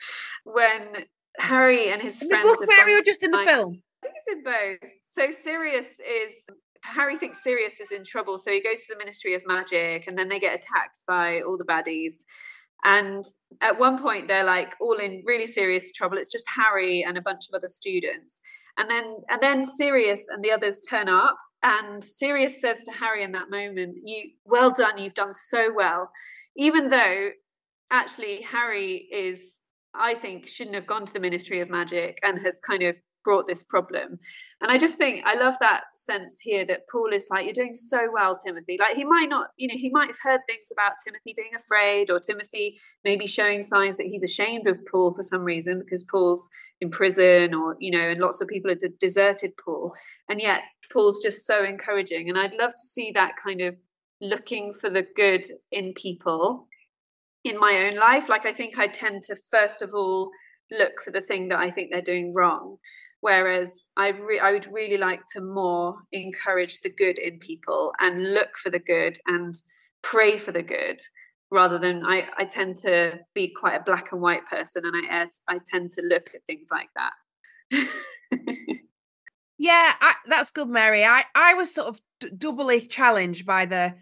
when 0.44 1.04
Harry 1.38 1.90
and 1.90 2.02
his 2.02 2.20
in 2.22 2.28
friends. 2.28 2.50
The 2.60 2.66
book, 2.66 3.04
just 3.04 3.22
in 3.22 3.30
the 3.30 3.44
film? 3.46 3.80
I 4.02 4.06
think 4.06 4.14
it's 4.16 4.28
in 4.28 4.42
both. 4.42 4.90
So 5.02 5.30
Sirius 5.30 6.00
is 6.00 6.46
Harry 6.82 7.16
thinks 7.16 7.42
Sirius 7.42 7.80
is 7.80 7.92
in 7.92 8.04
trouble, 8.04 8.38
so 8.38 8.50
he 8.50 8.62
goes 8.62 8.82
to 8.82 8.94
the 8.94 8.98
Ministry 8.98 9.34
of 9.34 9.42
Magic, 9.46 10.06
and 10.06 10.18
then 10.18 10.28
they 10.28 10.38
get 10.38 10.54
attacked 10.54 11.04
by 11.06 11.40
all 11.40 11.56
the 11.56 11.64
baddies. 11.64 12.24
And 12.84 13.24
at 13.60 13.78
one 13.78 14.00
point, 14.00 14.28
they're 14.28 14.44
like 14.44 14.74
all 14.80 14.98
in 14.98 15.22
really 15.26 15.46
serious 15.46 15.90
trouble. 15.92 16.18
It's 16.18 16.30
just 16.30 16.44
Harry 16.54 17.02
and 17.06 17.18
a 17.18 17.22
bunch 17.22 17.48
of 17.48 17.56
other 17.56 17.68
students. 17.68 18.40
And 18.78 18.88
then, 18.88 19.16
and 19.28 19.42
then 19.42 19.64
Sirius 19.64 20.22
and 20.28 20.44
the 20.44 20.52
others 20.52 20.82
turn 20.88 21.08
up, 21.08 21.36
and 21.62 22.04
Sirius 22.04 22.60
says 22.60 22.84
to 22.84 22.92
Harry 22.92 23.24
in 23.24 23.32
that 23.32 23.50
moment, 23.50 23.96
"You, 24.04 24.30
well 24.44 24.70
done. 24.70 24.98
You've 24.98 25.14
done 25.14 25.32
so 25.32 25.72
well." 25.74 26.10
Even 26.56 26.88
though, 26.88 27.30
actually, 27.90 28.42
Harry 28.42 29.08
is 29.12 29.60
I 29.94 30.14
think 30.14 30.46
shouldn't 30.46 30.76
have 30.76 30.86
gone 30.86 31.06
to 31.06 31.12
the 31.12 31.20
Ministry 31.20 31.60
of 31.60 31.70
Magic 31.70 32.18
and 32.22 32.38
has 32.44 32.60
kind 32.60 32.82
of 32.82 32.96
brought 33.24 33.46
this 33.46 33.62
problem. 33.62 34.18
And 34.62 34.70
I 34.70 34.78
just 34.78 34.96
think 34.96 35.26
I 35.26 35.34
love 35.34 35.56
that 35.60 35.82
sense 35.94 36.38
here 36.40 36.64
that 36.64 36.88
Paul 36.90 37.12
is 37.12 37.26
like, 37.30 37.44
You're 37.44 37.52
doing 37.52 37.74
so 37.74 38.08
well, 38.12 38.36
Timothy. 38.36 38.78
Like 38.80 38.96
he 38.96 39.04
might 39.04 39.28
not, 39.28 39.48
you 39.58 39.68
know, 39.68 39.74
he 39.76 39.90
might 39.90 40.06
have 40.06 40.18
heard 40.22 40.40
things 40.48 40.70
about 40.72 40.92
Timothy 41.04 41.34
being 41.36 41.50
afraid 41.54 42.10
or 42.10 42.20
Timothy 42.20 42.78
maybe 43.04 43.26
showing 43.26 43.62
signs 43.62 43.96
that 43.98 44.06
he's 44.06 44.22
ashamed 44.22 44.66
of 44.66 44.80
Paul 44.90 45.12
for 45.12 45.22
some 45.22 45.42
reason 45.42 45.80
because 45.80 46.04
Paul's 46.04 46.48
in 46.80 46.90
prison 46.90 47.54
or, 47.54 47.76
you 47.78 47.90
know, 47.90 48.08
and 48.08 48.20
lots 48.20 48.40
of 48.40 48.48
people 48.48 48.70
have 48.70 48.98
deserted 48.98 49.52
Paul. 49.62 49.92
And 50.28 50.40
yet 50.40 50.62
Paul's 50.92 51.22
just 51.22 51.44
so 51.44 51.64
encouraging. 51.64 52.28
And 52.28 52.38
I'd 52.38 52.54
love 52.54 52.70
to 52.70 52.86
see 52.86 53.10
that 53.12 53.32
kind 53.42 53.60
of 53.60 53.76
looking 54.20 54.72
for 54.72 54.90
the 54.90 55.06
good 55.14 55.46
in 55.70 55.92
people 55.94 56.66
in 57.48 57.58
my 57.58 57.88
own 57.90 57.98
life. 57.98 58.28
Like 58.28 58.46
I 58.46 58.52
think 58.52 58.78
I 58.78 58.86
tend 58.86 59.22
to 59.22 59.36
first 59.50 59.82
of 59.82 59.92
all 59.94 60.30
look 60.70 61.00
for 61.02 61.10
the 61.10 61.20
thing 61.20 61.48
that 61.48 61.58
I 61.58 61.70
think 61.70 61.90
they're 61.90 62.02
doing 62.02 62.32
wrong. 62.34 62.76
Whereas 63.20 63.86
I, 63.96 64.08
re- 64.08 64.38
I 64.38 64.52
would 64.52 64.72
really 64.72 64.96
like 64.96 65.22
to 65.32 65.40
more 65.40 65.96
encourage 66.12 66.80
the 66.80 66.90
good 66.90 67.18
in 67.18 67.38
people 67.38 67.92
and 68.00 68.32
look 68.32 68.56
for 68.56 68.70
the 68.70 68.78
good 68.78 69.18
and 69.26 69.54
pray 70.02 70.38
for 70.38 70.52
the 70.52 70.62
good 70.62 71.00
rather 71.50 71.78
than 71.78 72.04
I, 72.04 72.26
I 72.36 72.44
tend 72.44 72.76
to 72.78 73.18
be 73.34 73.52
quite 73.52 73.74
a 73.74 73.82
black 73.82 74.12
and 74.12 74.20
white 74.20 74.46
person 74.48 74.84
and 74.84 74.94
I, 75.10 75.26
I 75.48 75.58
tend 75.66 75.90
to 75.90 76.02
look 76.02 76.30
at 76.34 76.44
things 76.46 76.68
like 76.70 76.90
that. 76.94 77.88
yeah, 79.58 79.94
I, 80.00 80.14
that's 80.28 80.52
good, 80.52 80.68
Mary. 80.68 81.04
I, 81.04 81.24
I 81.34 81.54
was 81.54 81.74
sort 81.74 81.88
of 81.88 82.00
d- 82.20 82.30
doubly 82.36 82.82
challenged 82.82 83.46
by 83.46 83.66
the 83.66 83.94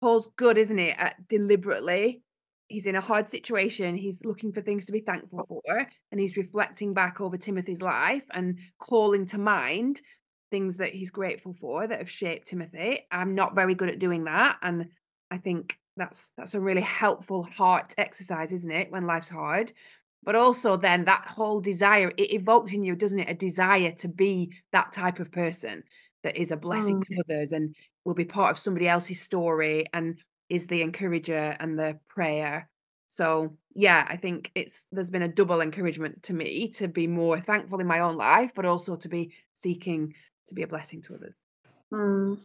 Paul's 0.00 0.30
good, 0.36 0.56
isn't 0.56 0.78
it? 0.78 0.96
At 0.98 1.28
deliberately 1.28 2.22
he's 2.72 2.86
in 2.86 2.96
a 2.96 3.00
hard 3.00 3.28
situation 3.28 3.96
he's 3.96 4.24
looking 4.24 4.52
for 4.52 4.60
things 4.60 4.84
to 4.84 4.92
be 4.92 5.00
thankful 5.00 5.46
oh. 5.50 5.60
for 5.66 5.88
and 6.10 6.20
he's 6.20 6.36
reflecting 6.36 6.94
back 6.94 7.20
over 7.20 7.36
timothy's 7.36 7.82
life 7.82 8.24
and 8.32 8.58
calling 8.78 9.26
to 9.26 9.38
mind 9.38 10.00
things 10.50 10.76
that 10.76 10.92
he's 10.92 11.10
grateful 11.10 11.54
for 11.58 11.86
that 11.86 11.98
have 11.98 12.10
shaped 12.10 12.46
timothy. 12.46 13.06
I'm 13.10 13.34
not 13.34 13.54
very 13.54 13.74
good 13.74 13.88
at 13.88 13.98
doing 13.98 14.24
that 14.24 14.58
and 14.62 14.86
i 15.30 15.38
think 15.38 15.78
that's 15.96 16.30
that's 16.36 16.54
a 16.54 16.60
really 16.60 16.80
helpful 16.80 17.42
heart 17.44 17.94
exercise 17.98 18.52
isn't 18.52 18.70
it 18.70 18.90
when 18.90 19.06
life's 19.06 19.28
hard? 19.28 19.72
But 20.24 20.36
also 20.36 20.76
then 20.76 21.04
that 21.06 21.26
whole 21.26 21.60
desire 21.60 22.12
it 22.16 22.32
evokes 22.32 22.72
in 22.72 22.82
you 22.82 22.94
doesn't 22.94 23.18
it 23.18 23.28
a 23.28 23.34
desire 23.34 23.92
to 23.98 24.08
be 24.08 24.52
that 24.72 24.92
type 24.92 25.18
of 25.18 25.32
person 25.32 25.82
that 26.22 26.36
is 26.36 26.52
a 26.52 26.56
blessing 26.56 27.02
oh. 27.02 27.14
to 27.14 27.20
others 27.20 27.52
and 27.52 27.74
will 28.04 28.14
be 28.14 28.24
part 28.24 28.52
of 28.52 28.58
somebody 28.58 28.88
else's 28.88 29.20
story 29.20 29.84
and 29.92 30.18
is 30.52 30.66
the 30.66 30.82
encourager 30.82 31.56
and 31.58 31.78
the 31.78 31.98
prayer. 32.08 32.68
So 33.08 33.56
yeah, 33.74 34.06
I 34.06 34.16
think 34.16 34.50
it's 34.54 34.82
there's 34.92 35.08
been 35.08 35.22
a 35.22 35.28
double 35.28 35.62
encouragement 35.62 36.22
to 36.24 36.34
me 36.34 36.68
to 36.74 36.88
be 36.88 37.06
more 37.06 37.40
thankful 37.40 37.80
in 37.80 37.86
my 37.86 38.00
own 38.00 38.16
life, 38.16 38.50
but 38.54 38.66
also 38.66 38.96
to 38.96 39.08
be 39.08 39.32
seeking 39.54 40.14
to 40.48 40.54
be 40.54 40.62
a 40.62 40.66
blessing 40.66 41.00
to 41.02 41.14
others. 41.14 41.34
Mm. 41.90 42.38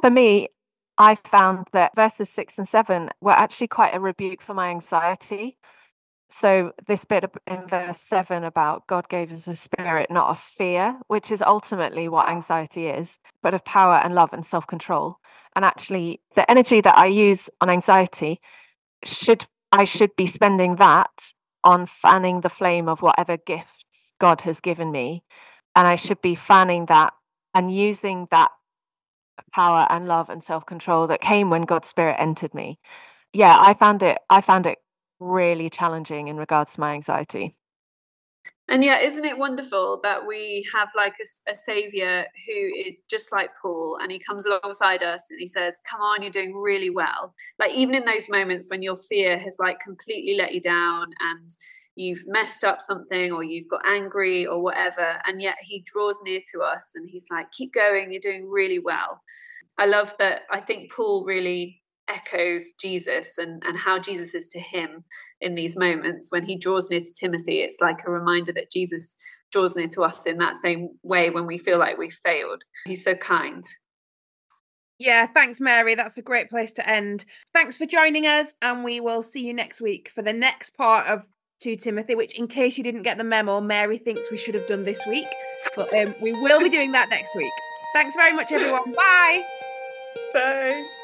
For 0.00 0.10
me, 0.10 0.48
I 0.96 1.16
found 1.28 1.66
that 1.72 1.96
verses 1.96 2.28
six 2.28 2.56
and 2.56 2.68
seven 2.68 3.10
were 3.20 3.32
actually 3.32 3.68
quite 3.68 3.96
a 3.96 4.00
rebuke 4.00 4.42
for 4.42 4.54
my 4.54 4.70
anxiety. 4.70 5.58
So, 6.30 6.70
this 6.86 7.04
bit 7.04 7.24
in 7.48 7.66
verse 7.66 8.00
seven 8.00 8.44
about 8.44 8.86
God 8.86 9.08
gave 9.08 9.32
us 9.32 9.48
a 9.48 9.56
spirit 9.56 10.08
not 10.08 10.30
of 10.30 10.38
fear, 10.38 10.96
which 11.08 11.32
is 11.32 11.42
ultimately 11.42 12.08
what 12.08 12.28
anxiety 12.28 12.86
is, 12.86 13.18
but 13.42 13.54
of 13.54 13.64
power 13.64 13.96
and 13.96 14.14
love 14.14 14.32
and 14.32 14.46
self 14.46 14.68
control 14.68 15.18
and 15.56 15.64
actually 15.64 16.20
the 16.36 16.48
energy 16.50 16.80
that 16.80 16.96
i 16.96 17.06
use 17.06 17.50
on 17.60 17.70
anxiety 17.70 18.40
should 19.04 19.46
i 19.72 19.84
should 19.84 20.14
be 20.16 20.26
spending 20.26 20.76
that 20.76 21.10
on 21.64 21.86
fanning 21.86 22.40
the 22.40 22.48
flame 22.48 22.88
of 22.88 23.02
whatever 23.02 23.36
gifts 23.36 24.14
god 24.20 24.40
has 24.42 24.60
given 24.60 24.90
me. 24.90 25.22
And 25.76 25.86
i 25.86 25.96
should 25.96 26.20
be 26.20 26.34
fanning 26.34 26.86
that 26.86 27.12
and 27.54 27.74
using 27.74 28.28
that 28.30 28.50
power 29.52 29.86
and 29.90 30.06
love 30.06 30.28
and 30.30 30.42
self-control 30.42 31.06
that 31.08 31.20
came 31.20 31.50
when 31.50 31.62
god's 31.62 31.88
spirit 31.88 32.16
entered 32.18 32.54
me. 32.54 32.78
Yeah 33.32 33.56
i 33.60 33.74
found 33.74 34.02
it 34.02 34.18
i 34.30 34.40
found 34.40 34.66
it 34.66 34.78
really 35.20 35.70
challenging 35.70 36.28
in 36.28 36.36
regards 36.36 36.74
to 36.74 36.80
my 36.80 36.94
anxiety 36.94 37.56
and 38.70 38.84
yeah, 38.84 39.00
isn't 39.00 39.24
it 39.24 39.36
wonderful 39.36 39.98
that 40.04 40.24
we 40.24 40.64
have 40.72 40.90
like 40.96 41.14
a, 41.14 41.50
a, 41.50 41.54
savior 41.56 42.24
who 42.46 42.70
is 42.86 43.02
just 43.10 43.32
like 43.32 43.50
Paul 43.60 43.98
and 44.00 44.12
he 44.12 44.20
comes 44.20 44.46
alongside 44.46 45.02
us 45.02 45.26
and 45.28 45.40
he 45.40 45.48
says, 45.48 45.82
Come 45.84 46.00
on, 46.00 46.22
you're 46.22 46.30
doing 46.30 46.54
really 46.54 46.88
well. 46.88 47.34
Like, 47.58 47.72
even 47.72 47.96
in 47.96 48.04
those 48.04 48.28
moments 48.28 48.70
when 48.70 48.80
your 48.80 48.96
fear 48.96 49.38
has 49.40 49.56
like 49.58 49.80
completely 49.80 50.36
let 50.36 50.54
you 50.54 50.60
down 50.60 51.06
and 51.20 51.50
you've 51.96 52.22
messed 52.28 52.62
up 52.62 52.80
something 52.80 53.32
or 53.32 53.42
you've 53.42 53.68
got 53.68 53.84
angry 53.84 54.46
or 54.46 54.62
whatever, 54.62 55.18
and 55.26 55.42
yet 55.42 55.56
he 55.60 55.80
draws 55.84 56.22
near 56.22 56.40
to 56.52 56.62
us 56.62 56.92
and 56.94 57.10
he's 57.10 57.26
like, 57.28 57.50
Keep 57.50 57.74
going, 57.74 58.12
you're 58.12 58.20
doing 58.20 58.48
really 58.48 58.78
well. 58.78 59.20
I 59.78 59.86
love 59.86 60.14
that. 60.20 60.42
I 60.48 60.60
think 60.60 60.92
Paul 60.92 61.24
really 61.24 61.79
echoes 62.10 62.72
Jesus 62.80 63.38
and, 63.38 63.62
and 63.66 63.78
how 63.78 63.98
Jesus 63.98 64.34
is 64.34 64.48
to 64.48 64.60
him 64.60 65.04
in 65.40 65.54
these 65.54 65.76
moments. 65.76 66.30
When 66.30 66.44
he 66.44 66.56
draws 66.56 66.90
near 66.90 67.00
to 67.00 67.14
Timothy, 67.14 67.60
it's 67.60 67.80
like 67.80 68.00
a 68.06 68.10
reminder 68.10 68.52
that 68.52 68.70
Jesus 68.70 69.16
draws 69.52 69.76
near 69.76 69.88
to 69.88 70.02
us 70.02 70.26
in 70.26 70.38
that 70.38 70.56
same 70.56 70.90
way 71.02 71.30
when 71.30 71.46
we 71.46 71.58
feel 71.58 71.78
like 71.78 71.98
we've 71.98 72.12
failed. 72.12 72.62
He's 72.86 73.04
so 73.04 73.14
kind. 73.14 73.64
Yeah, 74.98 75.26
thanks, 75.26 75.60
Mary. 75.60 75.94
That's 75.94 76.18
a 76.18 76.22
great 76.22 76.50
place 76.50 76.72
to 76.74 76.88
end. 76.88 77.24
Thanks 77.54 77.78
for 77.78 77.86
joining 77.86 78.26
us, 78.26 78.52
and 78.60 78.84
we 78.84 79.00
will 79.00 79.22
see 79.22 79.46
you 79.46 79.54
next 79.54 79.80
week 79.80 80.10
for 80.14 80.20
the 80.20 80.32
next 80.32 80.76
part 80.76 81.06
of 81.06 81.22
2 81.62 81.76
Timothy, 81.76 82.14
which, 82.14 82.34
in 82.34 82.46
case 82.48 82.76
you 82.76 82.84
didn't 82.84 83.02
get 83.02 83.16
the 83.16 83.24
memo, 83.24 83.60
Mary 83.62 83.96
thinks 83.96 84.30
we 84.30 84.36
should 84.36 84.54
have 84.54 84.66
done 84.66 84.84
this 84.84 85.00
week. 85.06 85.26
But 85.74 85.92
um, 85.94 86.14
we 86.20 86.32
will 86.32 86.60
be 86.60 86.68
doing 86.68 86.92
that 86.92 87.08
next 87.08 87.34
week. 87.34 87.52
Thanks 87.94 88.14
very 88.14 88.34
much, 88.34 88.52
everyone. 88.52 88.92
Bye. 88.96 89.42
Bye. 90.34 90.99